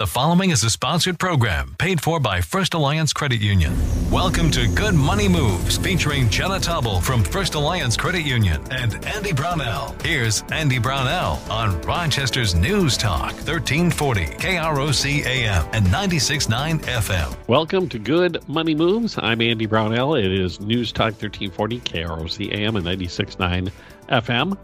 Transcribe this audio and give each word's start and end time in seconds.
The 0.00 0.06
following 0.06 0.48
is 0.48 0.64
a 0.64 0.70
sponsored 0.70 1.18
program 1.18 1.76
paid 1.78 2.00
for 2.00 2.18
by 2.20 2.40
First 2.40 2.72
Alliance 2.72 3.12
Credit 3.12 3.38
Union. 3.38 3.76
Welcome 4.10 4.50
to 4.52 4.66
Good 4.68 4.94
Money 4.94 5.28
Moves 5.28 5.76
featuring 5.76 6.30
Jenna 6.30 6.58
Tobble 6.58 7.02
from 7.02 7.22
First 7.22 7.54
Alliance 7.54 7.98
Credit 7.98 8.22
Union 8.22 8.62
and 8.70 9.04
Andy 9.04 9.34
Brownell. 9.34 9.94
Here's 10.02 10.42
Andy 10.52 10.78
Brownell 10.78 11.38
on 11.50 11.78
Rochester's 11.82 12.54
News 12.54 12.96
Talk 12.96 13.32
1340 13.44 14.24
KROC 14.24 15.26
AM 15.26 15.68
and 15.74 15.84
96.9 15.88 16.80
FM. 16.80 17.36
Welcome 17.46 17.86
to 17.90 17.98
Good 17.98 18.38
Money 18.48 18.74
Moves. 18.74 19.18
I'm 19.18 19.42
Andy 19.42 19.66
Brownell. 19.66 20.14
It 20.14 20.32
is 20.32 20.60
News 20.60 20.92
Talk 20.92 21.12
1340 21.20 21.80
KROC 21.80 22.54
AM 22.54 22.76
and 22.76 22.86
96.9 22.86 23.70
FM. 24.08 24.56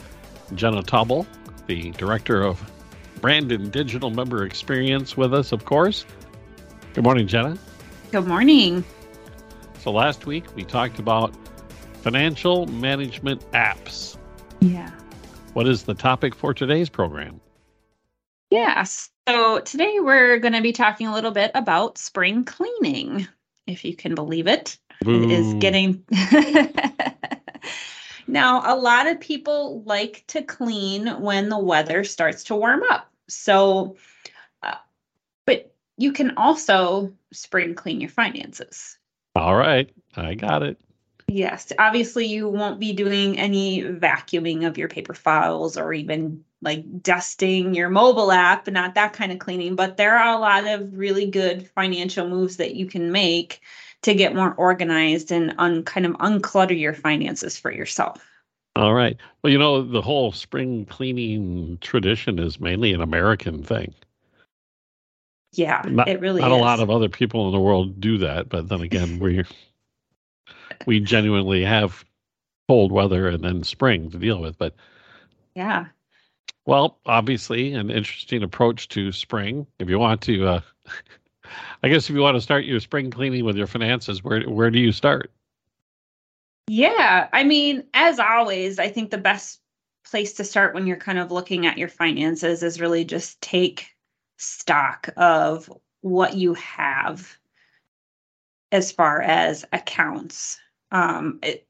Jenna 0.55 0.83
Tobble, 0.83 1.27
the 1.67 1.91
director 1.91 2.43
of 2.43 2.59
Brandon 3.21 3.71
Digital 3.71 4.11
Member 4.11 4.45
Experience 4.45 5.17
with 5.17 5.33
us, 5.35 5.53
of 5.53 5.65
course. 5.65 6.05
Good 6.95 7.05
morning, 7.05 7.27
Jenna. 7.27 7.59
Good 8.13 8.27
morning. 8.27 8.85
So 9.81 9.91
last 9.91 10.27
week 10.27 10.45
we 10.55 10.65
talked 10.65 10.99
about 10.99 11.35
financial 12.03 12.67
management 12.67 13.41
apps. 13.53 14.17
Yeah. 14.61 14.91
What 15.55 15.67
is 15.67 15.85
the 15.85 15.95
topic 15.95 16.35
for 16.35 16.55
today's 16.55 16.89
program? 16.89 17.41
Yeah. 18.51 18.85
So 18.85 19.61
today 19.61 19.99
we're 20.01 20.39
going 20.39 20.55
to 20.55 20.61
be 20.61 20.73
talking 20.73 21.07
a 21.07 21.15
little 21.15 21.31
bit 21.31 21.51
about 21.55 21.99
spring 21.99 22.45
cleaning, 22.45 23.27
if 23.67 23.85
you 23.85 23.97
can 23.97 24.15
believe 24.15 24.47
it. 24.47 24.79
Boo. 25.03 25.25
It 25.25 25.31
is 25.31 25.55
getting. 25.55 26.05
now, 28.37 28.63
a 28.65 28.77
lot 28.77 29.07
of 29.07 29.19
people 29.19 29.83
like 29.85 30.25
to 30.29 30.43
clean 30.43 31.07
when 31.21 31.49
the 31.49 31.59
weather 31.59 32.05
starts 32.05 32.45
to 32.45 32.55
warm 32.55 32.83
up. 32.91 33.11
So, 33.29 33.97
uh, 34.63 34.75
but 35.47 35.75
you 35.97 36.13
can 36.13 36.37
also 36.37 37.13
spring 37.33 37.75
clean 37.75 38.01
your 38.01 38.11
finances. 38.11 38.99
All 39.35 39.57
right. 39.57 39.91
I 40.17 40.35
got 40.35 40.63
it. 40.63 40.79
Yes, 41.29 41.73
obviously 41.79 42.27
you 42.27 42.49
won't 42.49 42.79
be 42.79 42.93
doing 42.93 43.39
any 43.39 43.83
vacuuming 43.83 44.67
of 44.67 44.79
your 44.79 44.89
paper 44.89 45.15
files 45.15 45.77
or 45.77 45.93
even 45.93 46.45
like 46.63 47.03
dusting 47.03 47.75
your 47.75 47.89
mobile 47.89 48.31
app, 48.31 48.69
not 48.69 48.95
that 48.95 49.13
kind 49.13 49.33
of 49.33 49.39
cleaning, 49.39 49.75
but 49.75 49.97
there 49.97 50.17
are 50.17 50.37
a 50.37 50.41
lot 50.41 50.67
of 50.67 50.97
really 50.97 51.27
good 51.27 51.69
financial 51.71 52.29
moves 52.29 52.59
that 52.59 52.77
you 52.77 52.87
can 52.87 53.11
make 53.11 53.61
to 54.03 54.15
get 54.15 54.35
more 54.35 54.55
organized 54.55 55.33
and 55.33 55.55
un, 55.59 55.83
kind 55.85 56.07
of 56.07 56.13
unclutter 56.15 56.79
your 56.79 56.95
finances 56.95 57.59
for 57.59 57.73
yourself. 57.73 58.25
All 58.77 58.93
right. 58.95 59.17
Well, 59.43 59.53
you 59.53 59.59
know, 59.59 59.83
the 59.83 60.03
whole 60.03 60.33
spring 60.33 60.85
cleaning 60.85 61.79
tradition 61.81 62.39
is 62.39 62.61
mainly 62.61 62.93
an 62.93 63.01
American 63.01 63.63
thing. 63.63 63.95
Yeah, 65.53 65.83
Not, 65.87 66.09
it 66.09 66.21
really 66.21 66.43
not 66.43 66.53
is. 66.53 66.59
a 66.59 66.61
lot 66.61 66.81
of 66.81 66.91
other 66.91 67.09
people 67.09 67.47
in 67.47 67.53
the 67.53 67.61
world 67.61 67.99
do 68.01 68.19
that, 68.19 68.51
but 68.51 68.69
then 68.69 68.83
again, 68.83 69.19
we 69.19 69.45
we 70.85 71.01
genuinely 71.01 71.65
have 71.65 72.05
cold 72.69 72.93
weather 72.93 73.29
and 73.29 73.43
then 73.43 73.65
spring 73.65 74.11
to 74.11 74.19
deal 74.19 74.39
with. 74.41 74.59
But 74.59 74.75
yeah. 75.55 75.87
well, 76.67 76.99
obviously, 77.07 77.73
an 77.73 77.91
interesting 77.91 78.43
approach 78.43 78.89
to 78.89 79.13
spring. 79.13 79.67
If 79.79 79.89
you 79.89 79.99
want 79.99 80.21
to, 80.23 80.47
uh, 80.47 80.61
I 81.83 81.89
guess, 81.89 82.09
if 82.09 82.15
you 82.15 82.23
want 82.23 82.37
to 82.37 82.41
start 82.41 82.65
your 82.65 82.81
spring 82.81 83.11
cleaning 83.11 83.45
with 83.45 83.57
your 83.57 83.67
finances, 83.67 84.23
where 84.23 84.43
where 84.43 84.71
do 84.71 84.79
you 84.79 84.93
start? 84.93 85.31
Yeah, 86.69 87.29
I 87.33 87.45
mean, 87.45 87.85
as 87.95 88.19
always, 88.19 88.79
I 88.79 88.89
think 88.89 89.11
the 89.11 89.19
best 89.19 89.61
place 90.05 90.35
to 90.35 90.45
start 90.45 90.75
when 90.75 90.87
you're 90.87 90.97
kind 90.97 91.19
of 91.19 91.31
looking 91.31 91.67
at 91.67 91.79
your 91.79 91.89
finances 91.89 92.63
is 92.63 92.81
really 92.81 93.05
just 93.05 93.41
take 93.41 93.89
stock 94.37 95.09
of 95.17 95.73
what 96.01 96.35
you 96.35 96.55
have 96.55 97.37
as 98.73 98.93
far 98.93 99.23
as 99.23 99.65
accounts. 99.73 100.59
Um, 100.91 101.39
it, 101.43 101.67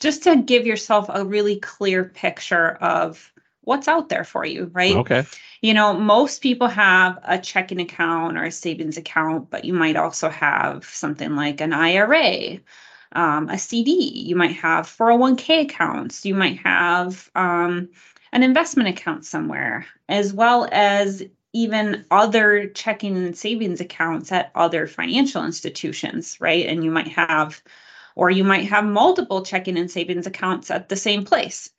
just 0.00 0.24
to 0.24 0.36
give 0.36 0.66
yourself 0.66 1.06
a 1.08 1.24
really 1.24 1.58
clear 1.58 2.04
picture 2.04 2.72
of 2.76 3.32
what's 3.66 3.88
out 3.88 4.08
there 4.08 4.24
for 4.24 4.44
you, 4.44 4.70
right? 4.72 4.96
Okay. 4.96 5.24
You 5.60 5.74
know, 5.74 5.92
most 5.92 6.40
people 6.40 6.68
have 6.68 7.18
a 7.24 7.38
checking 7.38 7.80
account 7.80 8.38
or 8.38 8.44
a 8.44 8.50
savings 8.50 8.96
account, 8.96 9.50
but 9.50 9.64
you 9.64 9.74
might 9.74 9.96
also 9.96 10.28
have 10.30 10.84
something 10.84 11.36
like 11.36 11.60
an 11.60 11.72
IRA 11.72 12.60
um, 13.12 13.48
a 13.48 13.58
CD, 13.58 13.92
you 13.92 14.36
might 14.36 14.56
have 14.56 14.86
401k 14.86 15.62
accounts, 15.62 16.24
you 16.24 16.34
might 16.34 16.58
have 16.58 17.30
um, 17.34 17.88
an 18.32 18.42
investment 18.42 18.88
account 18.88 19.24
somewhere, 19.24 19.86
as 20.08 20.32
well 20.32 20.68
as 20.70 21.22
even 21.52 22.04
other 22.10 22.68
checking 22.68 23.16
and 23.16 23.36
savings 23.36 23.80
accounts 23.80 24.30
at 24.32 24.50
other 24.54 24.86
financial 24.86 25.44
institutions, 25.44 26.36
right? 26.40 26.66
And 26.66 26.84
you 26.84 26.90
might 26.90 27.08
have, 27.08 27.62
or 28.14 28.30
you 28.30 28.44
might 28.44 28.68
have 28.68 28.84
multiple 28.84 29.42
checking 29.42 29.78
and 29.78 29.90
savings 29.90 30.26
accounts 30.26 30.70
at 30.70 30.90
the 30.90 30.96
same 30.96 31.24
place. 31.24 31.70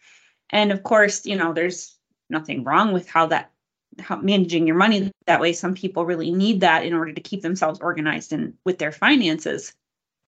And 0.49 0.71
of 0.71 0.83
course, 0.83 1.25
you 1.25 1.35
know, 1.35 1.53
there's 1.53 1.97
nothing 2.29 2.63
wrong 2.63 2.93
with 2.93 3.09
how 3.09 3.27
that 3.27 3.51
how 3.99 4.17
managing 4.17 4.67
your 4.67 4.75
money 4.75 5.11
that 5.25 5.39
way. 5.41 5.53
Some 5.53 5.73
people 5.73 6.05
really 6.05 6.31
need 6.31 6.61
that 6.61 6.85
in 6.85 6.93
order 6.93 7.13
to 7.13 7.21
keep 7.21 7.41
themselves 7.41 7.79
organized 7.79 8.31
and 8.31 8.53
with 8.63 8.77
their 8.77 8.91
finances 8.91 9.73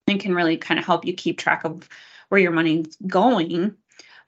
and 0.08 0.20
can 0.20 0.34
really 0.34 0.58
kind 0.58 0.80
of 0.80 0.86
help 0.86 1.06
you 1.06 1.14
keep 1.14 1.38
track 1.38 1.66
of 1.66 1.88
where 2.30 2.40
your 2.42 2.52
money's 2.52 2.96
going. 3.08 3.76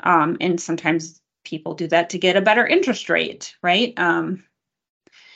Um, 0.02 0.38
and 0.42 0.60
sometimes 0.60 1.22
people 1.46 1.76
do 1.76 1.88
that 1.88 2.10
to 2.12 2.20
get 2.20 2.36
a 2.36 2.42
better 2.42 2.66
interest 2.68 3.10
rate, 3.10 3.56
right? 3.62 3.98
Um, 3.98 4.44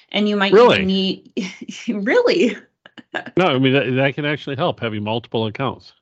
and 0.09 0.27
you 0.27 0.35
might 0.35 0.53
Really? 0.53 0.85
need 0.85 1.31
really 1.87 2.57
No, 3.37 3.45
I 3.47 3.59
mean 3.59 3.73
that, 3.73 3.91
that 3.95 4.15
can 4.15 4.25
actually 4.25 4.55
help 4.55 4.79
having 4.79 5.03
multiple 5.03 5.45
accounts. 5.47 5.93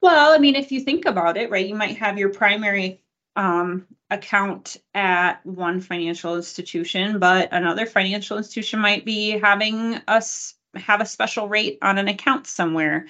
well. 0.00 0.32
I 0.32 0.38
mean, 0.38 0.56
if 0.56 0.72
you 0.72 0.80
think 0.80 1.06
about 1.06 1.36
it, 1.36 1.50
right, 1.50 1.66
you 1.66 1.74
might 1.74 1.98
have 1.98 2.18
your 2.18 2.30
primary 2.30 3.02
um, 3.36 3.86
account 4.10 4.76
at 4.94 5.44
one 5.46 5.80
financial 5.80 6.36
institution, 6.36 7.18
but 7.18 7.48
another 7.52 7.86
financial 7.86 8.38
institution 8.38 8.80
might 8.80 9.04
be 9.04 9.38
having 9.38 9.94
us 10.08 10.54
have 10.74 11.00
a 11.00 11.06
special 11.06 11.48
rate 11.48 11.78
on 11.82 11.98
an 11.98 12.08
account 12.08 12.46
somewhere. 12.46 13.06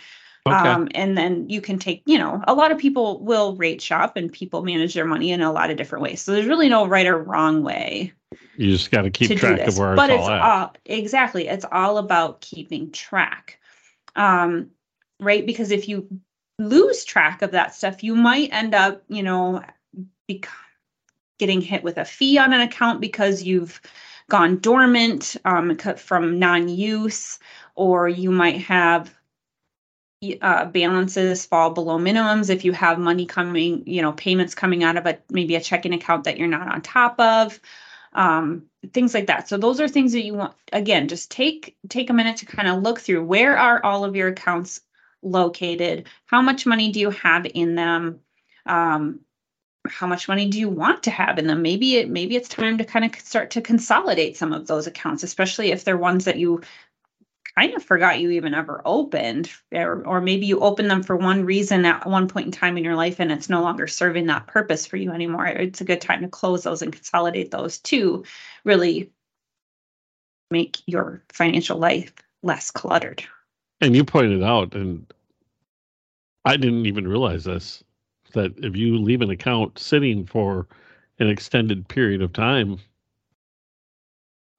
Okay. 0.46 0.56
Um, 0.56 0.88
and 0.94 1.18
then 1.18 1.50
you 1.50 1.60
can 1.60 1.78
take, 1.78 2.02
you 2.06 2.16
know, 2.18 2.42
a 2.46 2.54
lot 2.54 2.72
of 2.72 2.78
people 2.78 3.22
will 3.22 3.56
rate 3.56 3.82
shop 3.82 4.16
and 4.16 4.32
people 4.32 4.62
manage 4.62 4.94
their 4.94 5.04
money 5.04 5.32
in 5.32 5.42
a 5.42 5.52
lot 5.52 5.70
of 5.70 5.76
different 5.76 6.02
ways. 6.02 6.22
So 6.22 6.32
there's 6.32 6.46
really 6.46 6.70
no 6.70 6.86
right 6.86 7.06
or 7.06 7.18
wrong 7.18 7.62
way 7.62 8.14
you 8.56 8.72
just 8.72 8.90
got 8.90 9.02
to 9.02 9.10
keep 9.10 9.38
track 9.38 9.60
of 9.60 9.78
where 9.78 9.96
but 9.96 10.10
it's 10.10 10.18
it's 10.18 10.28
all 10.28 10.34
at. 10.34 10.42
all 10.42 10.76
exactly. 10.84 11.48
It's 11.48 11.64
all 11.70 11.98
about 11.98 12.40
keeping 12.40 12.90
track. 12.92 13.58
Um, 14.16 14.70
right? 15.18 15.44
Because 15.44 15.70
if 15.70 15.88
you 15.88 16.20
lose 16.58 17.04
track 17.04 17.42
of 17.42 17.52
that 17.52 17.74
stuff, 17.74 18.02
you 18.04 18.14
might 18.14 18.52
end 18.52 18.74
up, 18.74 19.02
you 19.08 19.22
know, 19.22 19.62
getting 21.38 21.60
hit 21.60 21.82
with 21.82 21.96
a 21.98 22.04
fee 22.04 22.38
on 22.38 22.52
an 22.52 22.60
account 22.60 23.00
because 23.00 23.42
you've 23.42 23.80
gone 24.28 24.58
dormant 24.58 25.36
um, 25.44 25.76
from 25.76 26.38
non-use, 26.38 27.38
or 27.74 28.08
you 28.08 28.30
might 28.30 28.60
have 28.60 29.12
uh, 30.42 30.66
balances 30.66 31.46
fall 31.46 31.70
below 31.70 31.98
minimums 31.98 32.50
if 32.50 32.64
you 32.64 32.72
have 32.72 32.98
money 32.98 33.24
coming, 33.24 33.82
you 33.86 34.02
know, 34.02 34.12
payments 34.12 34.54
coming 34.54 34.84
out 34.84 34.96
of 34.96 35.06
a 35.06 35.18
maybe 35.30 35.56
a 35.56 35.60
checking 35.60 35.94
account 35.94 36.24
that 36.24 36.38
you're 36.38 36.46
not 36.46 36.72
on 36.72 36.82
top 36.82 37.18
of, 37.18 37.58
um, 38.12 38.62
things 38.92 39.14
like 39.14 39.26
that. 39.26 39.48
So 39.48 39.56
those 39.56 39.80
are 39.80 39.88
things 39.88 40.12
that 40.12 40.24
you 40.24 40.34
want. 40.34 40.54
Again, 40.72 41.08
just 41.08 41.30
take 41.30 41.76
take 41.88 42.10
a 42.10 42.12
minute 42.12 42.36
to 42.38 42.46
kind 42.46 42.68
of 42.68 42.82
look 42.82 43.00
through 43.00 43.24
where 43.24 43.56
are 43.56 43.84
all 43.84 44.04
of 44.04 44.14
your 44.14 44.28
accounts 44.28 44.80
located, 45.22 46.06
how 46.26 46.42
much 46.42 46.66
money 46.66 46.92
do 46.92 47.00
you 47.00 47.10
have 47.10 47.46
in 47.54 47.74
them, 47.74 48.20
um, 48.66 49.20
how 49.88 50.06
much 50.06 50.28
money 50.28 50.48
do 50.48 50.58
you 50.58 50.68
want 50.68 51.02
to 51.04 51.10
have 51.10 51.38
in 51.38 51.46
them? 51.46 51.62
Maybe 51.62 51.96
it 51.96 52.08
maybe 52.08 52.36
it's 52.36 52.48
time 52.48 52.78
to 52.78 52.84
kind 52.84 53.04
of 53.04 53.14
start 53.20 53.50
to 53.52 53.60
consolidate 53.60 54.36
some 54.36 54.52
of 54.52 54.66
those 54.66 54.86
accounts, 54.86 55.22
especially 55.22 55.72
if 55.72 55.84
they're 55.84 55.96
ones 55.96 56.24
that 56.26 56.38
you 56.38 56.60
kind 57.56 57.74
of 57.74 57.82
forgot 57.82 58.20
you 58.20 58.30
even 58.30 58.54
ever 58.54 58.80
opened 58.84 59.50
or, 59.72 60.06
or 60.06 60.20
maybe 60.20 60.46
you 60.46 60.60
opened 60.60 60.90
them 60.90 61.02
for 61.02 61.16
one 61.16 61.44
reason 61.44 61.84
at 61.84 62.06
one 62.06 62.28
point 62.28 62.46
in 62.46 62.52
time 62.52 62.78
in 62.78 62.84
your 62.84 62.94
life 62.94 63.18
and 63.18 63.32
it's 63.32 63.48
no 63.48 63.60
longer 63.60 63.86
serving 63.86 64.26
that 64.26 64.46
purpose 64.46 64.86
for 64.86 64.96
you 64.96 65.10
anymore 65.10 65.46
it's 65.46 65.80
a 65.80 65.84
good 65.84 66.00
time 66.00 66.22
to 66.22 66.28
close 66.28 66.62
those 66.62 66.80
and 66.80 66.92
consolidate 66.92 67.50
those 67.50 67.78
to 67.78 68.24
really 68.64 69.10
make 70.50 70.78
your 70.86 71.22
financial 71.32 71.76
life 71.76 72.12
less 72.42 72.70
cluttered 72.70 73.24
And 73.80 73.96
you 73.96 74.04
pointed 74.04 74.42
out, 74.42 74.74
and 74.74 75.12
I 76.44 76.56
didn't 76.56 76.86
even 76.86 77.08
realize 77.08 77.44
this, 77.44 77.82
that 78.32 78.52
if 78.58 78.76
you 78.76 78.98
leave 78.98 79.22
an 79.22 79.30
account 79.30 79.78
sitting 79.78 80.26
for 80.26 80.66
an 81.18 81.28
extended 81.28 81.88
period 81.88 82.22
of 82.22 82.32
time, 82.32 82.78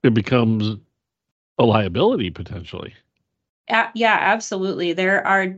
it 0.03 0.13
becomes 0.13 0.77
a 1.57 1.63
liability 1.63 2.29
potentially. 2.29 2.93
A- 3.69 3.89
yeah 3.93 4.17
absolutely 4.19 4.93
there 4.93 5.25
are 5.25 5.55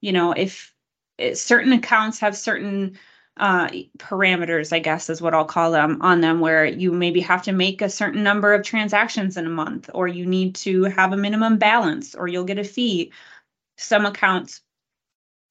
you 0.00 0.12
know 0.12 0.32
if 0.32 0.72
eh, 1.18 1.34
certain 1.34 1.72
accounts 1.72 2.20
have 2.20 2.36
certain 2.36 2.98
uh, 3.36 3.68
parameters, 3.96 4.72
I 4.72 4.80
guess 4.80 5.08
is 5.08 5.22
what 5.22 5.32
I'll 5.32 5.46
call 5.46 5.72
them, 5.72 6.02
on 6.02 6.20
them, 6.20 6.40
where 6.40 6.66
you 6.66 6.92
maybe 6.92 7.20
have 7.20 7.42
to 7.44 7.52
make 7.52 7.80
a 7.80 7.88
certain 7.88 8.22
number 8.22 8.52
of 8.52 8.64
transactions 8.64 9.36
in 9.38 9.46
a 9.46 9.50
month, 9.50 9.88
or 9.94 10.06
you 10.06 10.26
need 10.26 10.54
to 10.56 10.84
have 10.84 11.14
a 11.14 11.16
minimum 11.16 11.56
balance, 11.56 12.14
or 12.14 12.28
you'll 12.28 12.44
get 12.44 12.58
a 12.58 12.64
fee. 12.64 13.12
Some 13.78 14.04
accounts 14.04 14.60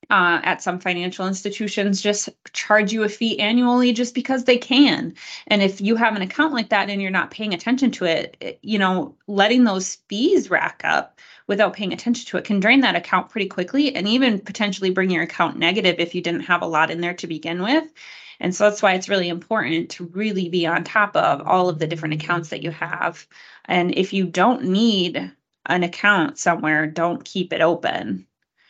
uh, 0.09 0.41
at 0.43 0.61
some 0.61 0.79
financial 0.79 1.27
institutions 1.27 2.01
just 2.01 2.29
charge 2.53 2.91
you 2.91 3.03
a 3.03 3.09
fee 3.09 3.39
annually 3.39 3.93
just 3.93 4.15
because 4.15 4.43
they 4.43 4.57
can. 4.57 5.13
And 5.47 5.61
if 5.61 5.79
you 5.81 5.95
have 5.95 6.15
an 6.15 6.21
account 6.21 6.53
like 6.53 6.69
that 6.69 6.89
and 6.89 7.01
you're 7.01 7.11
not 7.11 7.31
paying 7.31 7.53
attention 7.53 7.91
to 7.91 8.05
it, 8.05 8.37
it, 8.39 8.59
you 8.63 8.79
know, 8.79 9.15
letting 9.27 9.65
those 9.65 9.95
fees 10.07 10.49
rack 10.49 10.81
up 10.83 11.19
without 11.47 11.73
paying 11.73 11.93
attention 11.93 12.25
to 12.27 12.37
it 12.37 12.45
can 12.45 12.59
drain 12.59 12.81
that 12.81 12.95
account 12.95 13.29
pretty 13.29 13.47
quickly 13.47 13.95
and 13.95 14.07
even 14.07 14.39
potentially 14.39 14.89
bring 14.89 15.11
your 15.11 15.23
account 15.23 15.57
negative 15.57 15.95
if 15.99 16.15
you 16.15 16.21
didn't 16.21 16.41
have 16.41 16.61
a 16.61 16.67
lot 16.67 16.89
in 16.89 17.01
there 17.01 17.13
to 17.13 17.27
begin 17.27 17.61
with. 17.61 17.91
And 18.39 18.55
so 18.55 18.69
that's 18.69 18.81
why 18.81 18.93
it's 18.93 19.09
really 19.09 19.29
important 19.29 19.91
to 19.91 20.05
really 20.05 20.49
be 20.49 20.65
on 20.65 20.83
top 20.83 21.15
of 21.15 21.45
all 21.45 21.69
of 21.69 21.77
the 21.77 21.87
different 21.87 22.15
accounts 22.15 22.49
that 22.49 22.63
you 22.63 22.71
have. 22.71 23.27
And 23.65 23.93
if 23.95 24.13
you 24.13 24.25
don't 24.25 24.63
need 24.63 25.31
an 25.65 25.83
account 25.83 26.39
somewhere, 26.39 26.87
don't 26.87 27.23
keep 27.23 27.51
it 27.53 27.61
open 27.61 28.25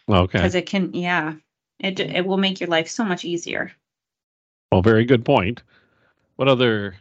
Okay. 0.10 0.40
because 0.40 0.56
it 0.56 0.66
can 0.66 0.94
yeah 0.94 1.34
it 1.80 2.00
it 2.00 2.26
will 2.26 2.38
make 2.38 2.60
your 2.60 2.70
life 2.70 2.90
so 2.90 3.04
much 3.06 3.24
easier 3.24 3.72
Well, 4.72 4.82
very 4.82 5.06
good 5.06 5.24
point. 5.26 5.64
What 6.36 6.48
other 6.48 6.96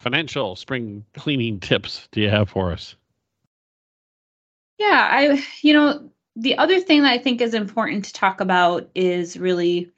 financial 0.00 0.56
spring 0.56 1.04
cleaning 1.14 1.60
tips 1.60 2.08
do 2.12 2.20
you 2.20 2.28
have 2.30 2.48
for 2.50 2.72
us? 2.72 2.94
yeah 4.78 5.08
i 5.10 5.44
you 5.62 5.72
know 5.74 6.08
the 6.36 6.56
other 6.56 6.80
thing 6.80 7.02
that 7.02 7.12
i 7.12 7.18
think 7.18 7.40
is 7.40 7.54
important 7.54 8.04
to 8.04 8.12
talk 8.12 8.40
about 8.40 8.88
is 8.94 9.36
really 9.36 9.90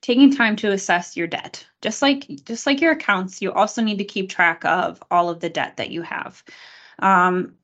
taking 0.00 0.34
time 0.34 0.56
to 0.56 0.72
assess 0.72 1.16
your 1.16 1.26
debt 1.26 1.64
just 1.82 2.02
like 2.02 2.26
just 2.44 2.66
like 2.66 2.80
your 2.80 2.92
accounts 2.92 3.40
you 3.42 3.52
also 3.52 3.82
need 3.82 3.98
to 3.98 4.04
keep 4.04 4.28
track 4.28 4.64
of 4.64 5.02
all 5.10 5.28
of 5.28 5.40
the 5.40 5.48
debt 5.48 5.76
that 5.76 5.90
you 5.90 6.02
have 6.02 6.42
um 7.00 7.54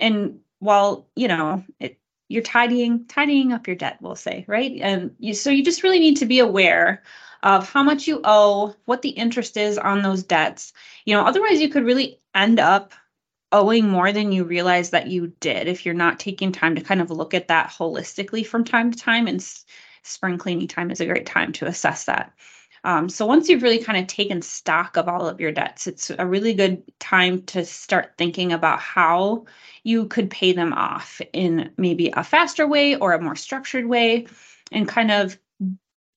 and 0.00 0.40
while 0.58 1.08
you 1.16 1.28
know 1.28 1.64
it 1.80 1.98
you're 2.32 2.42
tidying 2.42 3.04
tidying 3.06 3.52
up 3.52 3.66
your 3.66 3.76
debt 3.76 3.98
we'll 4.00 4.16
say 4.16 4.44
right? 4.48 4.72
And 4.80 5.14
you, 5.18 5.34
so 5.34 5.50
you 5.50 5.64
just 5.64 5.82
really 5.82 5.98
need 5.98 6.16
to 6.16 6.26
be 6.26 6.38
aware 6.38 7.02
of 7.42 7.68
how 7.68 7.82
much 7.82 8.06
you 8.06 8.20
owe 8.24 8.74
what 8.84 9.02
the 9.02 9.10
interest 9.10 9.56
is 9.56 9.76
on 9.76 10.02
those 10.02 10.22
debts. 10.22 10.72
You 11.04 11.14
know 11.14 11.24
otherwise 11.24 11.60
you 11.60 11.68
could 11.68 11.84
really 11.84 12.20
end 12.34 12.58
up 12.58 12.92
owing 13.52 13.88
more 13.88 14.12
than 14.12 14.32
you 14.32 14.44
realize 14.44 14.90
that 14.90 15.08
you 15.08 15.32
did 15.40 15.68
if 15.68 15.84
you're 15.84 15.94
not 15.94 16.18
taking 16.18 16.52
time 16.52 16.74
to 16.74 16.80
kind 16.80 17.02
of 17.02 17.10
look 17.10 17.34
at 17.34 17.48
that 17.48 17.68
holistically 17.68 18.46
from 18.46 18.64
time 18.64 18.90
to 18.90 18.98
time 18.98 19.26
and 19.26 19.40
s- 19.40 19.66
spring 20.02 20.38
cleaning 20.38 20.66
time 20.66 20.90
is 20.90 21.00
a 21.00 21.06
great 21.06 21.26
time 21.26 21.52
to 21.52 21.66
assess 21.66 22.06
that 22.06 22.32
um, 22.84 23.08
so 23.08 23.24
once 23.24 23.48
you've 23.48 23.62
really 23.62 23.78
kind 23.78 23.98
of 23.98 24.06
taken 24.06 24.42
stock 24.42 24.96
of 24.96 25.08
all 25.08 25.28
of 25.28 25.40
your 25.40 25.52
debts 25.52 25.86
it's 25.86 26.10
a 26.18 26.26
really 26.26 26.54
good 26.54 26.82
time 26.98 27.42
to 27.42 27.64
start 27.64 28.14
thinking 28.18 28.52
about 28.52 28.80
how 28.80 29.44
you 29.84 30.06
could 30.06 30.30
pay 30.30 30.52
them 30.52 30.72
off 30.72 31.20
in 31.32 31.70
maybe 31.76 32.12
a 32.16 32.24
faster 32.24 32.66
way 32.66 32.96
or 32.96 33.12
a 33.12 33.20
more 33.20 33.36
structured 33.36 33.86
way 33.86 34.26
and 34.70 34.88
kind 34.88 35.10
of 35.10 35.38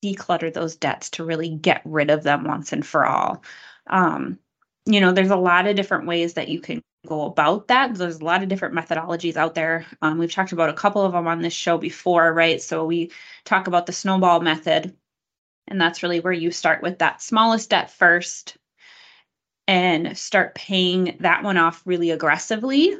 declutter 0.03 0.53
those 0.53 0.75
debts 0.75 1.09
to 1.09 1.25
really 1.25 1.49
get 1.49 1.81
rid 1.85 2.09
of 2.09 2.23
them 2.23 2.43
once 2.43 2.71
and 2.71 2.85
for 2.85 3.05
all. 3.05 3.43
Um, 3.87 4.39
you 4.85 5.01
know, 5.01 5.11
there's 5.11 5.31
a 5.31 5.35
lot 5.35 5.67
of 5.67 5.75
different 5.75 6.05
ways 6.05 6.35
that 6.35 6.47
you 6.49 6.59
can 6.59 6.81
go 7.07 7.25
about 7.25 7.67
that. 7.67 7.95
There's 7.95 8.19
a 8.19 8.25
lot 8.25 8.43
of 8.43 8.49
different 8.49 8.75
methodologies 8.75 9.35
out 9.35 9.55
there. 9.55 9.85
Um, 10.01 10.17
we've 10.17 10.31
talked 10.31 10.51
about 10.51 10.69
a 10.69 10.73
couple 10.73 11.03
of 11.03 11.13
them 11.13 11.27
on 11.27 11.41
this 11.41 11.53
show 11.53 11.77
before, 11.77 12.33
right? 12.33 12.61
So 12.61 12.85
we 12.85 13.11
talk 13.45 13.67
about 13.67 13.85
the 13.85 13.93
snowball 13.93 14.41
method, 14.41 14.95
and 15.67 15.79
that's 15.79 16.03
really 16.03 16.19
where 16.19 16.33
you 16.33 16.51
start 16.51 16.81
with 16.81 16.99
that 16.99 17.21
smallest 17.21 17.69
debt 17.69 17.89
first 17.89 18.57
and 19.67 20.17
start 20.17 20.55
paying 20.55 21.17
that 21.19 21.43
one 21.43 21.57
off 21.57 21.81
really 21.85 22.11
aggressively 22.11 22.95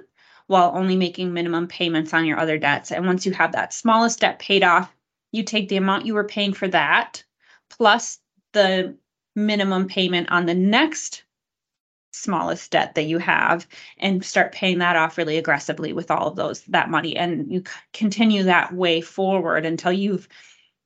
while 0.48 0.72
only 0.76 0.96
making 0.96 1.34
minimum 1.34 1.68
payments 1.68 2.14
on 2.14 2.26
your 2.26 2.40
other 2.40 2.58
debts. 2.58 2.92
And 2.92 3.06
once 3.06 3.26
you 3.26 3.32
have 3.34 3.52
that 3.52 3.74
smallest 3.74 4.20
debt 4.20 4.40
paid 4.40 4.64
off, 4.64 4.94
you 5.32 5.44
take 5.44 5.70
the 5.70 5.78
amount 5.78 6.06
you 6.06 6.14
were 6.14 6.24
paying 6.24 6.54
for 6.54 6.68
that 6.70 7.24
plus 7.70 8.20
the 8.54 8.96
minimum 9.36 9.88
payment 9.88 10.32
on 10.32 10.46
the 10.46 10.54
next 10.54 11.24
smallest 12.14 12.72
debt 12.72 12.96
that 12.96 13.04
you 13.04 13.18
have 13.18 13.68
and 13.98 14.24
start 14.24 14.54
paying 14.54 14.78
that 14.80 14.96
off 14.96 15.18
really 15.18 15.38
aggressively 15.38 15.92
with 15.92 16.10
all 16.10 16.28
of 16.28 16.38
those 16.38 16.62
that 16.62 16.90
money 16.90 17.18
and 17.18 17.52
you 17.52 17.62
continue 17.92 18.44
that 18.44 18.74
way 18.74 19.02
forward 19.02 19.66
until 19.66 19.92
you've 19.92 20.30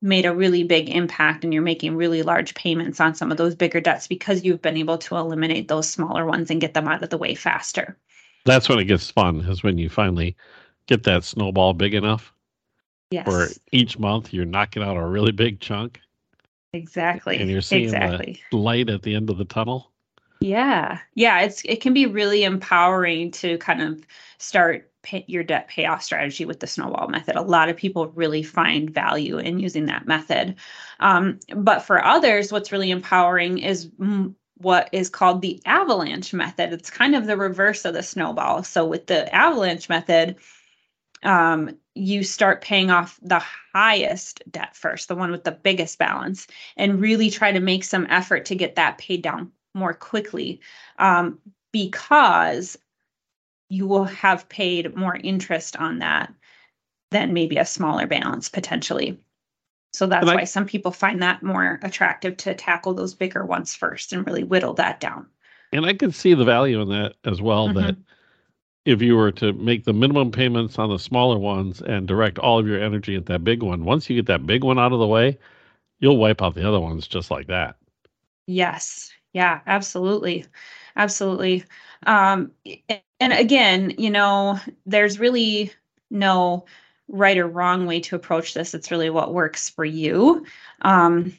made 0.01 0.25
a 0.25 0.33
really 0.33 0.63
big 0.63 0.89
impact 0.89 1.43
and 1.43 1.53
you're 1.53 1.63
making 1.63 1.95
really 1.95 2.21
large 2.21 2.55
payments 2.55 2.99
on 2.99 3.13
some 3.13 3.31
of 3.31 3.37
those 3.37 3.55
bigger 3.55 3.81
debts 3.81 4.07
because 4.07 4.43
you've 4.45 4.61
been 4.61 4.77
able 4.77 4.97
to 4.97 5.15
eliminate 5.15 5.67
those 5.67 5.89
smaller 5.89 6.25
ones 6.25 6.49
and 6.49 6.61
get 6.61 6.73
them 6.73 6.87
out 6.87 7.03
of 7.03 7.09
the 7.09 7.17
way 7.17 7.35
faster. 7.35 7.97
That's 8.45 8.69
when 8.69 8.79
it 8.79 8.85
gets 8.85 9.11
fun, 9.11 9.41
is 9.41 9.61
when 9.63 9.77
you 9.77 9.89
finally 9.89 10.35
get 10.87 11.03
that 11.03 11.23
snowball 11.23 11.73
big 11.73 11.93
enough 11.93 12.33
Yes. 13.11 13.27
where 13.27 13.47
each 13.71 13.97
month 13.97 14.31
you're 14.33 14.45
knocking 14.45 14.83
out 14.83 14.95
a 14.95 15.05
really 15.05 15.31
big 15.31 15.59
chunk 15.59 15.99
Exactly. 16.73 17.37
and 17.37 17.49
you're 17.49 17.61
seeing 17.61 17.85
exactly. 17.85 18.39
the 18.51 18.57
light 18.57 18.89
at 18.89 19.01
the 19.01 19.15
end 19.15 19.29
of 19.31 19.37
the 19.39 19.45
tunnel. 19.45 19.91
Yeah. 20.39 20.99
Yeah, 21.15 21.41
it's 21.41 21.63
it 21.65 21.81
can 21.81 21.93
be 21.93 22.05
really 22.05 22.43
empowering 22.43 23.31
to 23.31 23.57
kind 23.57 23.81
of 23.81 24.05
start 24.37 24.89
pay, 25.09 25.25
your 25.27 25.43
debt 25.43 25.67
payoff 25.67 26.03
strategy 26.03 26.45
with 26.45 26.59
the 26.59 26.67
snowball 26.67 27.07
method. 27.07 27.35
A 27.35 27.41
lot 27.41 27.69
of 27.69 27.75
people 27.75 28.07
really 28.07 28.43
find 28.43 28.89
value 28.89 29.37
in 29.37 29.59
using 29.59 29.87
that 29.87 30.07
method. 30.07 30.55
Um, 30.99 31.39
but 31.55 31.79
for 31.79 32.03
others, 32.03 32.51
what's 32.51 32.71
really 32.71 32.91
empowering 32.91 33.57
is 33.57 33.87
mm, 33.87 34.33
what 34.57 34.89
is 34.91 35.09
called 35.09 35.41
the 35.41 35.61
avalanche 35.65 36.33
method. 36.33 36.73
It's 36.73 36.89
kind 36.89 37.15
of 37.15 37.25
the 37.25 37.37
reverse 37.37 37.85
of 37.85 37.93
the 37.93 38.03
snowball. 38.03 38.63
So 38.63 38.85
with 38.85 39.07
the 39.07 39.33
avalanche 39.33 39.89
method, 39.89 40.35
um, 41.23 41.77
you 41.95 42.23
start 42.23 42.61
paying 42.61 42.91
off 42.91 43.19
the 43.21 43.41
highest 43.73 44.43
debt 44.49 44.75
first, 44.75 45.07
the 45.07 45.15
one 45.15 45.31
with 45.31 45.43
the 45.43 45.51
biggest 45.51 45.97
balance, 45.97 46.47
and 46.77 47.01
really 47.01 47.29
try 47.29 47.51
to 47.51 47.59
make 47.59 47.83
some 47.83 48.07
effort 48.09 48.45
to 48.45 48.55
get 48.55 48.75
that 48.75 48.97
paid 48.97 49.21
down 49.21 49.51
more 49.73 49.93
quickly 49.93 50.61
um, 50.97 51.39
because 51.71 52.77
you 53.69 53.87
will 53.87 54.05
have 54.05 54.49
paid 54.49 54.95
more 54.95 55.15
interest 55.15 55.77
on 55.77 55.99
that 55.99 56.33
than 57.11 57.33
maybe 57.33 57.57
a 57.57 57.65
smaller 57.65 58.07
balance 58.07 58.49
potentially. 58.49 59.19
So 59.93 60.05
that's 60.05 60.27
why 60.27 60.43
some 60.43 60.65
people 60.65 60.91
find 60.91 61.21
that 61.23 61.41
more 61.41 61.79
attractive 61.81 62.37
to 62.37 62.53
tackle 62.53 62.93
those 62.93 63.15
bigger 63.15 63.45
ones 63.45 63.73
first 63.73 64.13
and 64.13 64.25
really 64.25 64.43
whittle 64.43 64.73
that 64.75 64.99
down. 64.99 65.27
And 65.71 65.85
I 65.85 65.93
could 65.93 66.13
see 66.13 66.33
the 66.33 66.45
value 66.45 66.81
in 66.81 66.89
that 66.89 67.15
as 67.25 67.41
well. 67.41 67.73
That 67.73 67.97
if 68.85 69.01
you 69.01 69.15
were 69.15 69.31
to 69.33 69.53
make 69.53 69.85
the 69.85 69.93
minimum 69.93 70.31
payments 70.31 70.77
on 70.77 70.89
the 70.89 70.99
smaller 70.99 71.37
ones 71.37 71.81
and 71.81 72.07
direct 72.07 72.39
all 72.39 72.59
of 72.59 72.67
your 72.67 72.81
energy 72.81 73.15
at 73.15 73.25
that 73.27 73.43
big 73.43 73.63
one, 73.63 73.83
once 73.83 74.09
you 74.09 74.15
get 74.15 74.27
that 74.27 74.45
big 74.45 74.63
one 74.63 74.79
out 74.79 74.93
of 74.93 74.99
the 74.99 75.07
way, 75.07 75.37
you'll 75.99 76.17
wipe 76.17 76.41
out 76.41 76.55
the 76.55 76.67
other 76.67 76.79
ones 76.79 77.07
just 77.07 77.31
like 77.31 77.47
that. 77.47 77.75
Yes. 78.47 79.11
Yeah, 79.33 79.61
absolutely. 79.67 80.45
Absolutely. 80.95 81.63
Um, 82.05 82.51
and 83.19 83.33
again, 83.33 83.93
you 83.97 84.09
know, 84.09 84.59
there's 84.85 85.19
really 85.19 85.71
no 86.09 86.65
right 87.07 87.37
or 87.37 87.47
wrong 87.47 87.85
way 87.85 87.99
to 88.01 88.15
approach 88.15 88.53
this. 88.53 88.73
It's 88.73 88.91
really 88.91 89.09
what 89.09 89.33
works 89.33 89.69
for 89.69 89.85
you. 89.85 90.45
Um, 90.81 91.33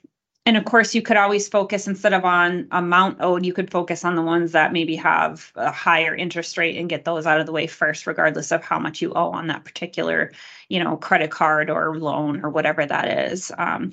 and 0.46 0.56
of 0.56 0.64
course, 0.64 0.94
you 0.94 1.02
could 1.02 1.18
always 1.18 1.48
focus 1.48 1.86
instead 1.86 2.12
of 2.12 2.24
on 2.24 2.66
amount 2.70 3.18
owed, 3.20 3.44
you 3.44 3.52
could 3.52 3.70
focus 3.70 4.04
on 4.04 4.16
the 4.16 4.22
ones 4.22 4.52
that 4.52 4.72
maybe 4.72 4.96
have 4.96 5.52
a 5.54 5.70
higher 5.70 6.14
interest 6.14 6.56
rate 6.56 6.76
and 6.76 6.88
get 6.88 7.04
those 7.04 7.26
out 7.26 7.40
of 7.40 7.46
the 7.46 7.52
way 7.52 7.66
first, 7.66 8.06
regardless 8.06 8.50
of 8.50 8.64
how 8.64 8.78
much 8.78 9.02
you 9.02 9.12
owe 9.12 9.30
on 9.30 9.46
that 9.48 9.64
particular, 9.64 10.32
you 10.68 10.82
know, 10.82 10.96
credit 10.96 11.30
card 11.30 11.70
or 11.70 11.98
loan 11.98 12.42
or 12.42 12.48
whatever 12.48 12.86
that 12.86 13.30
is. 13.30 13.52
Um, 13.58 13.92